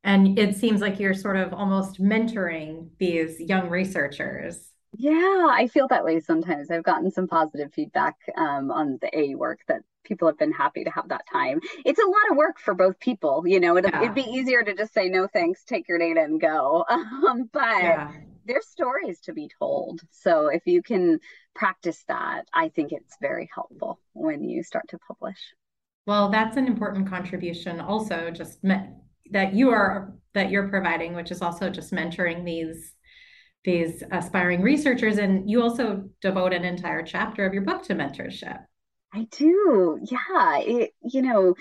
And 0.02 0.38
it 0.38 0.56
seems 0.56 0.80
like 0.80 0.98
you're 0.98 1.14
sort 1.14 1.36
of 1.36 1.52
almost 1.52 2.00
mentoring 2.00 2.88
these 2.98 3.38
young 3.38 3.68
researchers. 3.68 4.70
Yeah, 4.96 5.46
I 5.50 5.68
feel 5.68 5.86
that 5.88 6.04
way 6.04 6.20
sometimes. 6.20 6.70
I've 6.70 6.82
gotten 6.82 7.10
some 7.10 7.28
positive 7.28 7.72
feedback 7.72 8.16
um, 8.36 8.70
on 8.70 8.98
the 9.00 9.16
AE 9.16 9.34
work 9.36 9.60
that 9.68 9.82
people 10.04 10.26
have 10.26 10.38
been 10.38 10.52
happy 10.52 10.82
to 10.84 10.90
have 10.90 11.08
that 11.10 11.24
time. 11.30 11.60
It's 11.84 12.00
a 12.00 12.06
lot 12.06 12.30
of 12.30 12.36
work 12.36 12.58
for 12.58 12.74
both 12.74 12.98
people. 12.98 13.44
You 13.46 13.60
know, 13.60 13.76
it'd, 13.76 13.92
yeah. 13.92 14.02
it'd 14.02 14.14
be 14.14 14.22
easier 14.22 14.62
to 14.62 14.74
just 14.74 14.92
say, 14.92 15.08
no 15.08 15.28
thanks, 15.28 15.62
take 15.64 15.88
your 15.88 15.98
data 15.98 16.22
and 16.22 16.40
go. 16.40 16.84
Um, 17.28 17.50
but 17.52 17.82
yeah. 17.82 18.12
there's 18.46 18.66
stories 18.66 19.20
to 19.20 19.32
be 19.32 19.48
told. 19.58 20.00
So 20.10 20.46
if 20.48 20.62
you 20.64 20.82
can 20.82 21.20
practice 21.54 22.02
that, 22.08 22.46
I 22.52 22.70
think 22.70 22.92
it's 22.92 23.16
very 23.20 23.48
helpful 23.54 24.00
when 24.14 24.42
you 24.48 24.62
start 24.62 24.88
to 24.88 24.98
publish. 25.06 25.38
Well, 26.06 26.30
that's 26.30 26.56
an 26.56 26.66
important 26.66 27.08
contribution 27.08 27.80
also 27.80 28.30
just 28.30 28.64
met 28.64 28.90
that 29.30 29.54
you 29.54 29.70
are 29.70 30.14
that 30.34 30.50
you're 30.50 30.68
providing, 30.68 31.14
which 31.14 31.30
is 31.30 31.42
also 31.42 31.70
just 31.70 31.92
mentoring 31.92 32.44
these 32.44 32.94
these 33.64 34.02
aspiring 34.10 34.62
researchers. 34.62 35.18
And 35.18 35.50
you 35.50 35.62
also 35.62 36.08
devote 36.20 36.52
an 36.52 36.64
entire 36.64 37.02
chapter 37.02 37.44
of 37.46 37.52
your 37.52 37.62
book 37.62 37.82
to 37.84 37.94
mentorship. 37.94 38.64
I 39.12 39.26
do. 39.30 39.98
Yeah. 40.02 40.58
It, 40.58 40.90
you 41.02 41.22
know, 41.22 41.54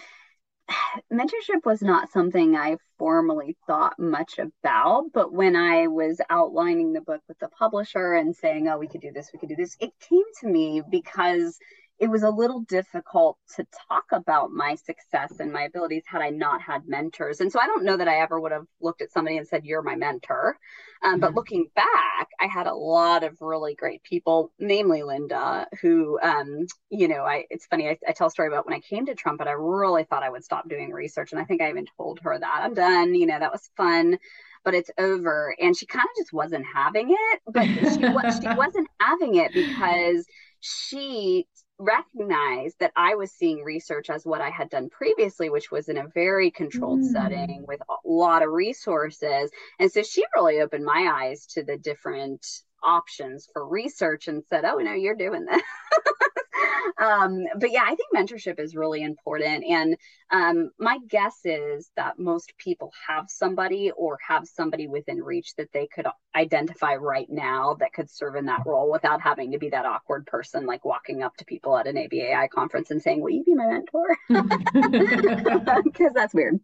mentorship 1.11 1.65
was 1.65 1.81
not 1.81 2.11
something 2.11 2.55
I 2.55 2.77
formally 2.97 3.57
thought 3.67 3.99
much 3.99 4.39
about, 4.39 5.05
but 5.13 5.33
when 5.33 5.55
I 5.55 5.87
was 5.87 6.21
outlining 6.29 6.93
the 6.93 7.01
book 7.01 7.21
with 7.27 7.39
the 7.39 7.49
publisher 7.49 8.13
and 8.13 8.35
saying, 8.35 8.67
oh, 8.67 8.77
we 8.77 8.87
could 8.87 9.01
do 9.01 9.11
this, 9.11 9.31
we 9.33 9.39
could 9.39 9.49
do 9.49 9.55
this, 9.55 9.77
it 9.79 9.91
came 9.99 10.23
to 10.41 10.47
me 10.47 10.81
because 10.89 11.57
it 11.99 12.09
was 12.09 12.23
a 12.23 12.29
little 12.29 12.61
difficult 12.61 13.37
to 13.55 13.65
talk 13.89 14.05
about 14.13 14.51
my 14.51 14.75
success 14.75 15.39
and 15.39 15.51
my 15.51 15.63
abilities 15.63 16.03
had 16.05 16.21
I 16.21 16.29
not 16.29 16.61
had 16.61 16.87
mentors. 16.87 17.41
And 17.41 17.51
so 17.51 17.59
I 17.59 17.67
don't 17.67 17.83
know 17.83 17.97
that 17.97 18.07
I 18.07 18.21
ever 18.21 18.39
would 18.39 18.53
have 18.53 18.65
looked 18.81 19.01
at 19.01 19.11
somebody 19.11 19.37
and 19.37 19.47
said, 19.47 19.65
You're 19.65 19.81
my 19.81 19.95
mentor. 19.95 20.57
Um, 21.03 21.13
mm-hmm. 21.13 21.19
But 21.19 21.35
looking 21.35 21.67
back, 21.75 22.29
I 22.39 22.47
had 22.47 22.67
a 22.67 22.73
lot 22.73 23.23
of 23.23 23.41
really 23.41 23.75
great 23.75 24.01
people, 24.03 24.51
namely 24.59 25.03
Linda, 25.03 25.67
who, 25.81 26.19
um, 26.21 26.67
you 26.89 27.09
know, 27.09 27.23
I 27.23 27.45
it's 27.49 27.65
funny, 27.65 27.89
I, 27.89 27.97
I, 28.07 28.13
tell 28.13 28.27
a 28.27 28.31
story 28.31 28.47
about 28.47 28.65
when 28.65 28.75
I 28.75 28.79
came 28.79 29.05
to 29.07 29.15
Trumpet, 29.15 29.47
I 29.47 29.51
really 29.51 30.05
thought 30.05 30.23
I 30.23 30.29
would 30.29 30.43
stop 30.43 30.69
doing 30.69 30.91
research. 30.91 31.33
And 31.33 31.41
I 31.41 31.43
think 31.43 31.61
I 31.61 31.69
even 31.69 31.85
told 31.97 32.19
her 32.23 32.37
that 32.39 32.61
I'm 32.63 32.73
done, 32.73 33.13
you 33.13 33.25
know, 33.25 33.39
that 33.39 33.51
was 33.51 33.69
fun 33.75 34.17
but 34.65 34.73
it's 34.73 34.91
over. 34.97 35.55
And 35.57 35.75
she 35.75 35.85
kind 35.85 36.03
of 36.03 36.21
just 36.21 36.33
wasn't 36.33 36.65
having 36.75 37.11
it. 37.11 37.41
But 37.47 37.65
she, 37.65 37.89
she 37.89 38.53
wasn't 38.57 38.89
having 38.99 39.35
it 39.35 39.53
because 39.53 40.25
she 40.59 41.47
recognized 41.79 42.75
that 42.79 42.91
I 42.95 43.15
was 43.15 43.31
seeing 43.31 43.63
research 43.63 44.09
as 44.09 44.25
what 44.25 44.41
I 44.41 44.49
had 44.49 44.69
done 44.69 44.89
previously, 44.89 45.49
which 45.49 45.71
was 45.71 45.89
in 45.89 45.97
a 45.97 46.07
very 46.13 46.51
controlled 46.51 47.01
mm. 47.01 47.11
setting 47.11 47.65
with 47.67 47.81
a 47.81 48.07
lot 48.07 48.43
of 48.43 48.51
resources. 48.51 49.49
And 49.79 49.91
so 49.91 50.03
she 50.03 50.23
really 50.35 50.59
opened 50.59 50.85
my 50.85 51.09
eyes 51.11 51.45
to 51.53 51.63
the 51.63 51.77
different 51.77 52.45
options 52.83 53.47
for 53.51 53.67
research 53.67 54.27
and 54.27 54.43
said, 54.49 54.65
Oh, 54.65 54.77
no, 54.77 54.93
you're 54.93 55.15
doing 55.15 55.45
this. 55.45 55.61
um, 56.99 57.45
but 57.57 57.71
yeah, 57.71 57.83
I 57.83 57.95
think 57.95 58.09
mentorship 58.15 58.59
is 58.59 58.75
really 58.75 59.01
important. 59.03 59.63
And 59.65 59.95
um, 60.31 60.71
my 60.79 60.99
guess 61.07 61.39
is 61.43 61.89
that 61.95 62.19
most 62.19 62.53
people 62.57 62.91
have 63.07 63.25
somebody 63.29 63.91
or 63.91 64.17
have 64.27 64.47
somebody 64.47 64.87
within 64.87 65.23
reach 65.23 65.55
that 65.55 65.71
they 65.73 65.87
could 65.87 66.07
identify 66.35 66.95
right 66.95 67.27
now 67.29 67.75
that 67.79 67.93
could 67.93 68.09
serve 68.09 68.35
in 68.35 68.45
that 68.45 68.63
role 68.65 68.91
without 68.91 69.21
having 69.21 69.51
to 69.51 69.57
be 69.57 69.69
that 69.69 69.85
awkward 69.85 70.25
person 70.25 70.65
like 70.65 70.85
walking 70.85 71.23
up 71.23 71.35
to 71.37 71.45
people 71.45 71.77
at 71.77 71.87
an 71.87 71.95
ABAI 71.95 72.49
conference 72.49 72.91
and 72.91 73.01
saying, 73.01 73.21
Will 73.21 73.31
you 73.31 73.43
be 73.43 73.55
my 73.55 73.67
mentor? 73.67 74.17
Because 75.83 76.13
that's 76.13 76.33
weird 76.33 76.59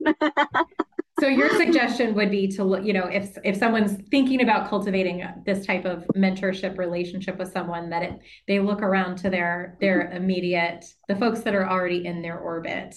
so 1.25 1.29
your 1.29 1.49
suggestion 1.57 2.13
would 2.13 2.29
be 2.29 2.47
to 2.49 2.63
look, 2.63 2.85
you 2.85 2.93
know 2.93 3.05
if 3.05 3.35
if 3.43 3.57
someone's 3.57 3.93
thinking 4.11 4.43
about 4.43 4.69
cultivating 4.69 5.25
this 5.43 5.65
type 5.65 5.83
of 5.83 6.05
mentorship 6.15 6.77
relationship 6.77 7.39
with 7.39 7.51
someone 7.51 7.89
that 7.89 8.03
it, 8.03 8.19
they 8.47 8.59
look 8.59 8.83
around 8.83 9.17
to 9.17 9.31
their 9.31 9.75
their 9.81 10.03
mm-hmm. 10.03 10.17
immediate 10.17 10.85
the 11.07 11.15
folks 11.15 11.39
that 11.39 11.55
are 11.55 11.67
already 11.67 12.05
in 12.05 12.21
their 12.21 12.37
orbit 12.37 12.95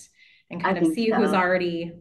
and 0.51 0.62
kind 0.62 0.77
I 0.77 0.81
of 0.83 0.93
see 0.93 1.09
so. 1.09 1.17
who's 1.17 1.33
already 1.33 1.93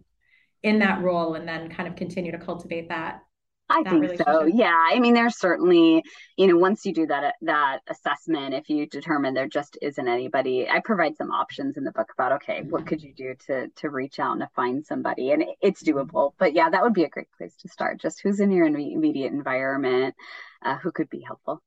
in 0.64 0.80
that 0.80 1.02
role 1.02 1.36
and 1.36 1.48
then 1.48 1.70
kind 1.70 1.88
of 1.88 1.96
continue 1.96 2.34
to 2.34 2.40
cultivate 2.40 2.90
that 2.90 3.22
I 3.70 3.84
think 3.84 4.18
so. 4.18 4.46
Yeah. 4.46 4.74
I 4.74 5.00
mean, 5.00 5.14
there's 5.14 5.38
certainly, 5.38 6.04
you 6.38 6.48
know, 6.48 6.58
once 6.58 6.86
you 6.86 6.94
do 6.94 7.06
that 7.08 7.36
that 7.42 7.80
assessment, 7.88 8.54
if 8.54 8.70
you 8.70 8.86
determine 8.86 9.34
there 9.34 9.48
just 9.48 9.78
isn't 9.82 10.08
anybody, 10.08 10.70
I 10.70 10.80
provide 10.80 11.18
some 11.18 11.32
options 11.32 11.76
in 11.76 11.84
the 11.84 11.92
book 11.92 12.08
about 12.14 12.32
okay, 12.34 12.62
mm-hmm. 12.62 12.70
what 12.70 12.88
could 12.88 13.02
you 13.02 13.14
do 13.14 13.36
to 13.48 13.68
to 13.68 13.90
reach 13.90 14.20
out 14.20 14.34
and 14.34 14.42
to 14.42 14.50
find 14.56 14.86
somebody, 14.86 15.32
and 15.32 15.44
it's 15.62 15.84
doable. 15.84 16.32
But 16.38 16.54
yeah, 16.54 16.70
that 16.70 16.82
would 16.82 16.94
be 16.94 17.04
a 17.04 17.10
great 17.10 17.32
place 17.38 17.56
to 17.58 17.68
start. 17.68 18.00
Just 18.00 18.22
who's 18.22 18.40
in 18.40 18.52
your 18.52 18.66
immediate 18.66 19.34
environment, 19.34 20.16
uh, 20.62 20.78
who 20.78 20.92
could 20.92 21.10
be 21.10 21.22
helpful. 21.22 21.62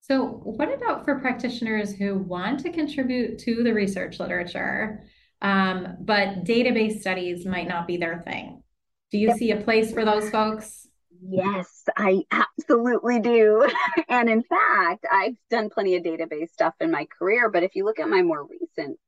So, 0.00 0.24
what 0.24 0.72
about 0.72 1.04
for 1.04 1.20
practitioners 1.20 1.94
who 1.94 2.18
want 2.18 2.60
to 2.60 2.72
contribute 2.72 3.38
to 3.40 3.62
the 3.62 3.74
research 3.74 4.18
literature, 4.18 5.04
um, 5.42 5.98
but 6.00 6.44
database 6.44 7.00
studies 7.00 7.44
might 7.44 7.68
not 7.68 7.86
be 7.86 7.98
their 7.98 8.22
thing? 8.22 8.62
Do 9.10 9.18
you 9.18 9.32
see 9.36 9.50
a 9.50 9.56
place 9.56 9.92
for 9.92 10.04
those 10.04 10.30
folks? 10.30 10.86
Yes, 11.22 11.84
I 11.96 12.22
absolutely 12.30 13.20
do. 13.20 13.68
and 14.08 14.30
in 14.30 14.42
fact, 14.42 15.04
I've 15.10 15.36
done 15.50 15.70
plenty 15.70 15.96
of 15.96 16.02
database 16.02 16.50
stuff 16.50 16.74
in 16.80 16.90
my 16.90 17.06
career, 17.18 17.50
but 17.50 17.62
if 17.62 17.74
you 17.74 17.84
look 17.84 17.98
at 17.98 18.08
my 18.08 18.22
more 18.22 18.46
recent 18.46 18.98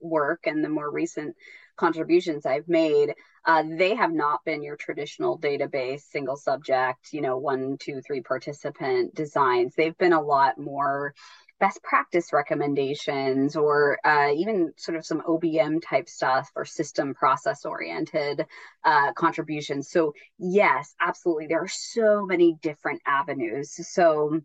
work 0.00 0.46
and 0.46 0.64
the 0.64 0.68
more 0.68 0.90
recent 0.90 1.36
contributions 1.76 2.46
I've 2.46 2.68
made, 2.68 3.14
uh, 3.44 3.62
they 3.76 3.94
have 3.94 4.12
not 4.12 4.44
been 4.44 4.62
your 4.62 4.76
traditional 4.76 5.38
database, 5.38 6.02
single 6.02 6.36
subject, 6.36 7.12
you 7.12 7.20
know, 7.20 7.36
one, 7.38 7.76
two, 7.78 8.00
three 8.00 8.20
participant 8.20 9.14
designs. 9.14 9.74
They've 9.74 9.96
been 9.96 10.12
a 10.12 10.22
lot 10.22 10.58
more 10.58 11.14
best 11.58 11.82
practice 11.82 12.32
recommendations 12.32 13.56
or 13.56 13.98
uh, 14.04 14.30
even 14.34 14.72
sort 14.76 14.96
of 14.96 15.06
some 15.06 15.22
OBM 15.22 15.80
type 15.82 16.08
stuff 16.08 16.50
or 16.54 16.64
system 16.64 17.14
process 17.14 17.64
oriented 17.64 18.46
uh, 18.84 19.12
contributions. 19.14 19.90
So, 19.90 20.12
yes, 20.38 20.94
absolutely. 21.00 21.46
There 21.46 21.62
are 21.62 21.68
so 21.68 22.26
many 22.26 22.56
different 22.62 23.00
avenues. 23.06 23.74
So, 23.88 24.40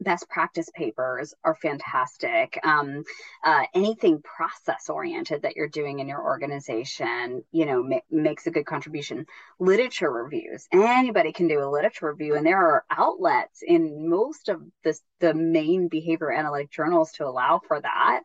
best 0.00 0.28
practice 0.28 0.68
papers 0.74 1.34
are 1.44 1.54
fantastic. 1.54 2.58
Um, 2.62 3.04
uh, 3.44 3.64
anything 3.74 4.22
process 4.22 4.88
oriented 4.88 5.42
that 5.42 5.56
you're 5.56 5.68
doing 5.68 5.98
in 5.98 6.08
your 6.08 6.22
organization, 6.22 7.44
you 7.52 7.66
know, 7.66 7.82
ma- 7.82 7.98
makes 8.10 8.46
a 8.46 8.50
good 8.50 8.66
contribution. 8.66 9.26
Literature 9.58 10.10
reviews, 10.10 10.66
anybody 10.72 11.32
can 11.32 11.48
do 11.48 11.62
a 11.62 11.70
literature 11.70 12.10
review, 12.10 12.34
and 12.34 12.46
there 12.46 12.58
are 12.58 12.84
outlets 12.90 13.62
in 13.62 14.08
most 14.08 14.48
of 14.48 14.62
the 14.84 14.98
the 15.20 15.34
main 15.34 15.88
behavior 15.88 16.32
analytic 16.32 16.70
journals 16.70 17.12
to 17.12 17.26
allow 17.26 17.60
for 17.66 17.80
that. 17.80 18.20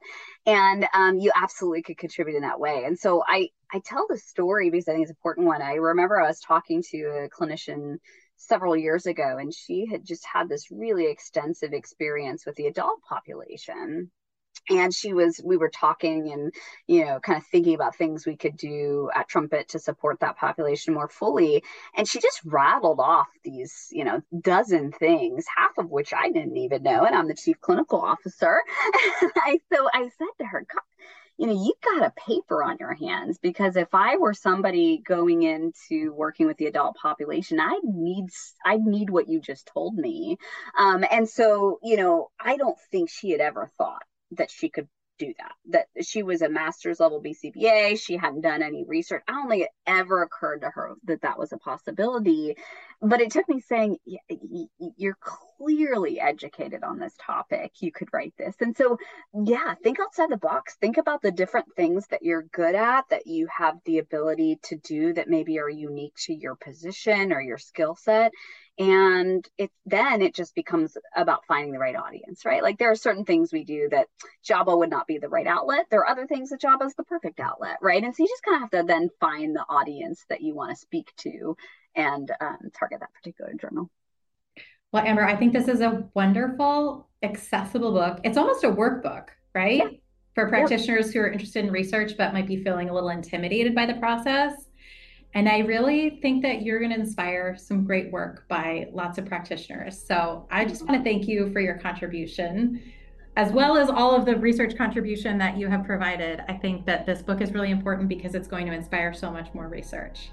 And 0.45 0.87
um, 0.93 1.17
you 1.17 1.31
absolutely 1.35 1.81
could 1.81 1.97
contribute 1.97 2.35
in 2.35 2.43
that 2.43 2.59
way. 2.59 2.83
And 2.85 2.97
so 2.97 3.23
I 3.27 3.49
I 3.73 3.79
tell 3.83 4.05
the 4.07 4.17
story 4.17 4.69
because 4.69 4.87
I 4.87 4.91
think 4.91 5.03
it's 5.03 5.11
an 5.11 5.17
important 5.17 5.47
one. 5.47 5.61
I 5.61 5.73
remember 5.75 6.21
I 6.21 6.27
was 6.27 6.39
talking 6.39 6.83
to 6.91 6.97
a 6.97 7.29
clinician 7.29 7.97
several 8.47 8.75
years 8.75 9.05
ago, 9.05 9.37
and 9.39 9.53
she 9.53 9.85
had 9.85 10.05
just 10.05 10.25
had 10.25 10.49
this 10.49 10.71
really 10.71 11.07
extensive 11.07 11.73
experience 11.73 12.45
with 12.45 12.55
the 12.55 12.67
adult 12.67 13.01
population. 13.07 14.11
And 14.69 14.93
she 14.93 15.13
was 15.13 15.41
we 15.43 15.57
were 15.57 15.69
talking 15.69 16.31
and 16.31 16.53
you 16.87 17.03
know 17.03 17.19
kind 17.19 17.37
of 17.37 17.45
thinking 17.47 17.73
about 17.73 17.95
things 17.95 18.25
we 18.25 18.37
could 18.37 18.55
do 18.55 19.09
at 19.13 19.27
trumpet 19.27 19.69
to 19.69 19.79
support 19.79 20.19
that 20.19 20.37
population 20.37 20.93
more 20.93 21.09
fully. 21.09 21.63
And 21.97 22.07
she 22.07 22.21
just 22.21 22.39
rattled 22.45 22.99
off 22.99 23.27
these 23.43 23.87
you 23.91 24.05
know 24.05 24.21
dozen 24.41 24.91
things 24.91 25.45
half 25.57 25.71
of 25.77 25.89
which 25.89 26.13
i 26.13 26.29
didn't 26.29 26.55
even 26.55 26.83
know 26.83 27.03
and 27.03 27.15
i'm 27.15 27.27
the 27.27 27.33
chief 27.33 27.59
clinical 27.61 27.99
officer. 27.99 28.61
I, 29.35 29.59
so 29.73 29.89
i 29.91 30.03
said 30.17 30.27
to 30.37 30.45
her 30.45 30.65
you 31.37 31.47
know, 31.47 31.53
you've 31.53 31.99
got 31.99 32.07
a 32.07 32.13
paper 32.27 32.63
on 32.63 32.77
your 32.79 32.93
hands 32.93 33.39
because 33.41 33.75
if 33.75 33.87
I 33.93 34.17
were 34.17 34.33
somebody 34.33 35.01
going 35.05 35.43
into 35.43 36.13
working 36.13 36.45
with 36.45 36.57
the 36.57 36.67
adult 36.67 36.95
population, 36.95 37.59
I 37.59 37.79
need 37.83 38.29
I 38.63 38.77
need 38.77 39.09
what 39.09 39.27
you 39.27 39.41
just 39.41 39.67
told 39.67 39.95
me. 39.95 40.37
Um, 40.77 41.03
and 41.09 41.27
so, 41.27 41.79
you 41.81 41.97
know, 41.97 42.29
I 42.39 42.57
don't 42.57 42.77
think 42.91 43.09
she 43.09 43.31
had 43.31 43.41
ever 43.41 43.69
thought 43.77 44.03
that 44.31 44.51
she 44.51 44.69
could 44.69 44.87
do 45.25 45.33
that. 45.39 45.53
That 45.95 46.05
she 46.05 46.23
was 46.23 46.41
a 46.41 46.49
master's 46.49 46.99
level 46.99 47.21
BCBA, 47.21 47.99
she 47.99 48.17
hadn't 48.17 48.41
done 48.41 48.63
any 48.63 48.83
research. 48.85 49.23
I 49.27 49.33
don't 49.33 49.49
think 49.49 49.63
it 49.63 49.69
ever 49.87 50.23
occurred 50.23 50.61
to 50.61 50.69
her 50.69 50.95
that 51.05 51.21
that 51.21 51.39
was 51.39 51.51
a 51.53 51.57
possibility. 51.57 52.55
But 53.01 53.19
it 53.19 53.31
took 53.31 53.49
me 53.49 53.59
saying, 53.59 53.97
"You're 54.97 55.17
clearly 55.19 56.21
educated 56.21 56.83
on 56.83 56.99
this 56.99 57.13
topic. 57.19 57.81
You 57.81 57.91
could 57.91 58.07
write 58.13 58.33
this." 58.37 58.55
And 58.61 58.75
so, 58.77 58.97
yeah, 59.33 59.73
think 59.83 59.99
outside 59.99 60.29
the 60.29 60.37
box. 60.37 60.77
Think 60.79 60.97
about 60.97 61.21
the 61.21 61.31
different 61.31 61.67
things 61.75 62.07
that 62.07 62.23
you're 62.23 62.43
good 62.43 62.75
at, 62.75 63.09
that 63.09 63.27
you 63.27 63.47
have 63.47 63.75
the 63.83 63.97
ability 63.99 64.59
to 64.63 64.77
do, 64.77 65.13
that 65.13 65.27
maybe 65.27 65.59
are 65.59 65.69
unique 65.69 66.15
to 66.25 66.33
your 66.33 66.55
position 66.55 67.33
or 67.33 67.41
your 67.41 67.57
skill 67.57 67.95
set, 67.95 68.31
and 68.79 69.47
it 69.57 69.71
then 69.85 70.21
it 70.21 70.33
just 70.33 70.55
becomes 70.55 70.97
about 71.15 71.45
finding 71.47 71.71
the 71.71 71.79
right 71.79 71.95
audience 71.95 72.43
right? 72.43 72.63
Like 72.63 72.79
there 72.79 72.89
are 72.89 72.95
certain 72.95 73.25
things 73.25 73.53
we 73.53 73.63
do 73.63 73.87
that 73.91 74.07
JABA 74.47 74.77
would 74.77 74.89
not 74.89 75.05
be 75.05 75.19
the 75.19 75.29
right 75.29 75.45
outlet. 75.45 75.85
There 75.91 75.99
are 75.99 76.09
other 76.09 76.25
things 76.25 76.49
that 76.49 76.61
JABA 76.61 76.87
is 76.87 76.95
the 76.95 77.03
perfect 77.03 77.39
outlet 77.39 77.77
right? 77.81 78.03
And 78.03 78.15
so 78.15 78.23
you 78.23 78.29
just 78.29 78.43
kind 78.43 78.55
of 78.55 78.61
have 78.61 78.81
to 78.81 78.87
then 78.87 79.09
find 79.19 79.55
the 79.55 79.65
audience 79.69 80.25
that 80.29 80.41
you 80.41 80.55
want 80.55 80.71
to 80.71 80.75
speak 80.75 81.13
to 81.17 81.55
and 81.95 82.31
um, 82.41 82.71
target 82.77 83.01
that 83.01 83.13
particular 83.13 83.53
journal. 83.53 83.89
Well 84.91 85.05
amber 85.05 85.25
i 85.25 85.35
think 85.35 85.53
this 85.53 85.67
is 85.67 85.81
a 85.81 86.07
wonderful 86.13 87.09
accessible 87.23 87.93
book. 87.93 88.19
It's 88.23 88.37
almost 88.37 88.63
a 88.63 88.71
workbook 88.71 89.27
right? 89.55 89.77
Yeah. 89.77 89.89
for 90.33 90.49
practitioners 90.49 91.07
yep. 91.07 91.13
who 91.13 91.19
are 91.21 91.31
interested 91.31 91.63
in 91.63 91.71
research 91.71 92.13
but 92.17 92.33
might 92.33 92.47
be 92.47 92.63
feeling 92.63 92.89
a 92.89 92.93
little 92.93 93.09
intimidated 93.09 93.75
by 93.75 93.85
the 93.85 93.93
process 93.95 94.67
and 95.33 95.49
I 95.49 95.59
really 95.59 96.19
think 96.21 96.43
that 96.43 96.61
you're 96.61 96.79
going 96.79 96.91
to 96.91 96.99
inspire 96.99 97.57
some 97.57 97.83
great 97.83 98.11
work 98.11 98.47
by 98.47 98.87
lots 98.93 99.17
of 99.17 99.25
practitioners. 99.25 100.01
So 100.01 100.47
I 100.51 100.65
just 100.65 100.87
want 100.87 101.03
to 101.03 101.03
thank 101.03 101.27
you 101.27 101.51
for 101.51 101.59
your 101.59 101.77
contribution, 101.77 102.81
as 103.35 103.51
well 103.51 103.75
as 103.77 103.89
all 103.89 104.15
of 104.15 104.25
the 104.25 104.35
research 104.35 104.77
contribution 104.77 105.39
that 105.39 105.57
you 105.57 105.67
have 105.67 105.83
provided. 105.85 106.43
I 106.47 106.53
think 106.53 106.85
that 106.85 107.05
this 107.07 107.23
book 107.23 107.41
is 107.41 107.51
really 107.51 107.71
important 107.71 108.09
because 108.09 108.35
it's 108.35 108.47
going 108.47 108.67
to 108.67 108.73
inspire 108.73 109.13
so 109.13 109.31
much 109.31 109.51
more 109.55 109.67
research. 109.67 110.29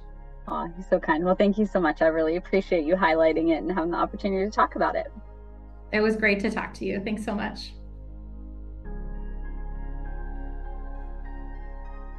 Oh, 0.49 0.67
you're 0.67 0.87
so 0.89 0.99
kind. 0.99 1.25
Well, 1.25 1.37
thank 1.37 1.57
you 1.57 1.65
so 1.65 1.81
much. 1.81 2.03
I 2.03 2.07
really 2.07 2.37
appreciate 2.37 2.85
you 2.85 2.95
highlighting 2.95 3.51
it 3.51 3.63
and 3.63 3.73
having 3.73 3.93
the 3.93 3.97
opportunity 3.97 4.45
to 4.45 4.51
talk 4.51 4.77
about 4.77 4.97
it. 4.97 5.07
It 5.93 6.01
was 6.01 6.17
great 6.17 6.41
to 6.41 6.51
talk 6.51 6.75
to 6.75 6.85
you. 6.85 7.01
Thanks 7.03 7.25
so 7.25 7.35
much. 7.35 7.73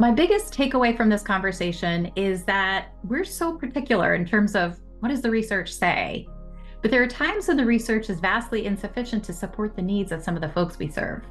My 0.02 0.10
biggest 0.10 0.52
takeaway 0.52 0.98
from 0.98 1.10
this 1.10 1.22
conversation 1.22 2.12
is 2.16 2.44
that 2.46 2.88
we're 3.04 3.24
so 3.24 3.56
particular 3.56 4.16
in 4.16 4.26
terms 4.26 4.56
of 4.56 4.80
what 5.00 5.10
does 5.10 5.22
the 5.22 5.30
research 5.30 5.72
say? 5.72 6.28
But 6.82 6.90
there 6.90 7.04
are 7.04 7.08
times 7.08 7.48
when 7.48 7.56
the 7.56 7.68
research 7.68 8.10
is 8.10 8.20
vastly 8.20 8.66
insufficient 8.66 9.24
to 9.26 9.32
support 9.32 9.76
the 9.76 9.84
needs 9.84 10.12
of 10.12 10.24
some 10.24 10.34
of 10.36 10.42
the 10.42 10.50
folks 10.50 10.80
we 10.80 10.90
serve. 10.90 11.22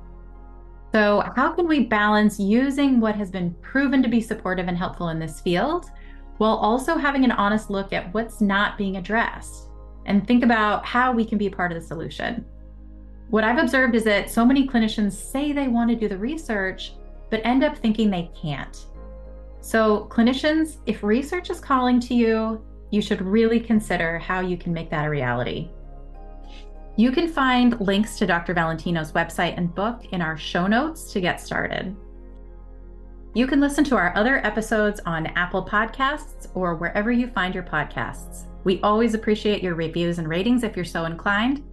So, 0.93 1.25
how 1.35 1.51
can 1.51 1.67
we 1.67 1.87
balance 1.87 2.39
using 2.39 3.01
what 3.01 3.17
has 3.17 3.29
been 3.29 3.57
proven 3.61 4.05
to 4.05 4.09
be 4.09 4.21
supportive 4.21 4.69
and 4.69 4.79
helpful 4.79 5.09
in 5.09 5.19
this 5.19 5.41
field 5.41 5.87
while 6.39 6.55
also 6.55 6.97
having 6.97 7.25
an 7.25 7.33
honest 7.33 7.71
look 7.71 7.93
at 7.93 8.15
what's 8.15 8.41
not 8.41 8.79
being 8.79 8.99
addressed 8.99 9.69
and 10.07 10.25
think 10.25 10.45
about 10.45 10.87
how 10.87 11.11
we 11.11 11.25
can 11.25 11.39
be 11.39 11.51
part 11.51 11.73
of 11.73 11.81
the 11.83 11.85
solution? 11.85 12.45
What 13.31 13.43
I've 13.43 13.59
observed 13.59 13.97
is 13.97 14.05
that 14.05 14.31
so 14.31 14.45
many 14.45 14.69
clinicians 14.69 15.15
say 15.15 15.51
they 15.51 15.67
want 15.67 15.91
to 15.91 15.97
do 15.97 16.07
the 16.07 16.19
research, 16.19 16.93
but 17.31 17.41
end 17.45 17.65
up 17.65 17.79
thinking 17.79 18.11
they 18.11 18.31
can't. 18.41 18.87
So, 19.61 20.09
clinicians, 20.11 20.79
if 20.87 21.03
research 21.03 21.51
is 21.51 21.61
calling 21.61 22.01
to 22.01 22.15
you, 22.15 22.65
you 22.91 23.01
should 23.01 23.23
really 23.23 23.61
consider 23.61 24.19
how 24.19 24.41
you 24.41 24.57
can 24.57 24.73
make 24.73 24.91
that 24.91 25.07
a 25.07 25.11
reality. 25.11 25.71
You 26.97 27.13
can 27.13 27.29
find 27.29 27.81
links 27.81 28.19
to 28.19 28.27
Dr. 28.27 28.53
Valentino's 28.53 29.13
website 29.13 29.57
and 29.57 29.75
book 29.75 30.05
in 30.13 30.21
our 30.21 30.37
show 30.37 30.67
notes 30.67 31.13
to 31.13 31.21
get 31.21 31.41
started. 31.41 31.97
You 33.33 33.47
can 33.47 33.61
listen 33.61 33.85
to 33.85 33.97
our 33.97 34.15
other 34.17 34.45
episodes 34.45 35.01
on 35.07 35.29
Apple 35.29 35.65
Podcasts 35.65 36.49
or 36.55 36.75
wherever 36.75 37.13
you 37.13 37.29
find 37.29 37.55
your 37.55 37.63
podcasts. 37.63 38.47
We 38.65 38.81
always 38.81 39.15
appreciate 39.15 39.63
your 39.63 39.77
reviews 39.77 40.19
and 40.19 40.29
ratings 40.29 40.65
if 40.65 40.75
you're 40.75 40.85
so 40.85 41.05
inclined. 41.05 41.65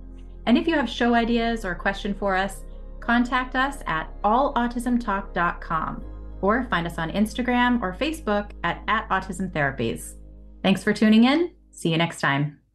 And 0.46 0.58
if 0.58 0.68
you 0.68 0.76
have 0.76 0.90
show 0.90 1.16
ideas 1.16 1.66
or 1.66 1.72
a 1.72 1.76
question 1.76 2.14
for 2.14 2.36
us, 2.36 2.64
contact 3.08 3.56
us 3.56 3.78
at 3.88 4.10
allautismtalk.com 4.24 6.04
or 6.42 6.66
find 6.66 6.86
us 6.86 6.98
on 6.98 7.10
Instagram 7.12 7.82
or 7.82 7.96
Facebook 7.96 8.52
at, 8.64 8.84
at 8.88 9.10
Autism 9.10 9.52
Therapies. 9.52 10.14
Thanks 10.62 10.84
for 10.84 10.94
tuning 10.94 11.24
in. 11.24 11.52
See 11.72 11.90
you 11.90 11.98
next 11.98 12.20
time. 12.20 12.67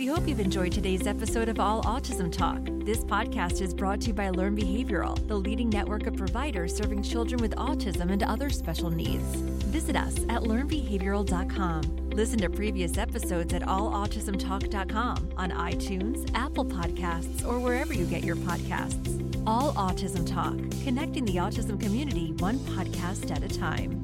We 0.00 0.06
hope 0.06 0.26
you've 0.26 0.40
enjoyed 0.40 0.72
today's 0.72 1.06
episode 1.06 1.50
of 1.50 1.60
All 1.60 1.82
Autism 1.82 2.32
Talk. 2.32 2.60
This 2.86 3.04
podcast 3.04 3.60
is 3.60 3.74
brought 3.74 4.00
to 4.00 4.06
you 4.06 4.12
by 4.14 4.30
Learn 4.30 4.56
Behavioral, 4.56 5.28
the 5.28 5.36
leading 5.36 5.68
network 5.68 6.06
of 6.06 6.16
providers 6.16 6.74
serving 6.74 7.02
children 7.02 7.38
with 7.38 7.54
autism 7.56 8.10
and 8.10 8.22
other 8.22 8.48
special 8.48 8.88
needs. 8.88 9.22
Visit 9.66 9.96
us 9.96 10.16
at 10.30 10.44
learnbehavioral.com. 10.44 12.12
Listen 12.14 12.38
to 12.38 12.48
previous 12.48 12.96
episodes 12.96 13.52
at 13.52 13.60
allautismtalk.com 13.60 15.34
on 15.36 15.50
iTunes, 15.50 16.30
Apple 16.34 16.64
Podcasts, 16.64 17.46
or 17.46 17.58
wherever 17.58 17.92
you 17.92 18.06
get 18.06 18.24
your 18.24 18.36
podcasts. 18.36 19.44
All 19.46 19.74
Autism 19.74 20.26
Talk, 20.26 20.56
connecting 20.82 21.26
the 21.26 21.36
autism 21.36 21.78
community 21.78 22.32
one 22.38 22.58
podcast 22.60 23.30
at 23.36 23.42
a 23.42 23.48
time. 23.48 24.02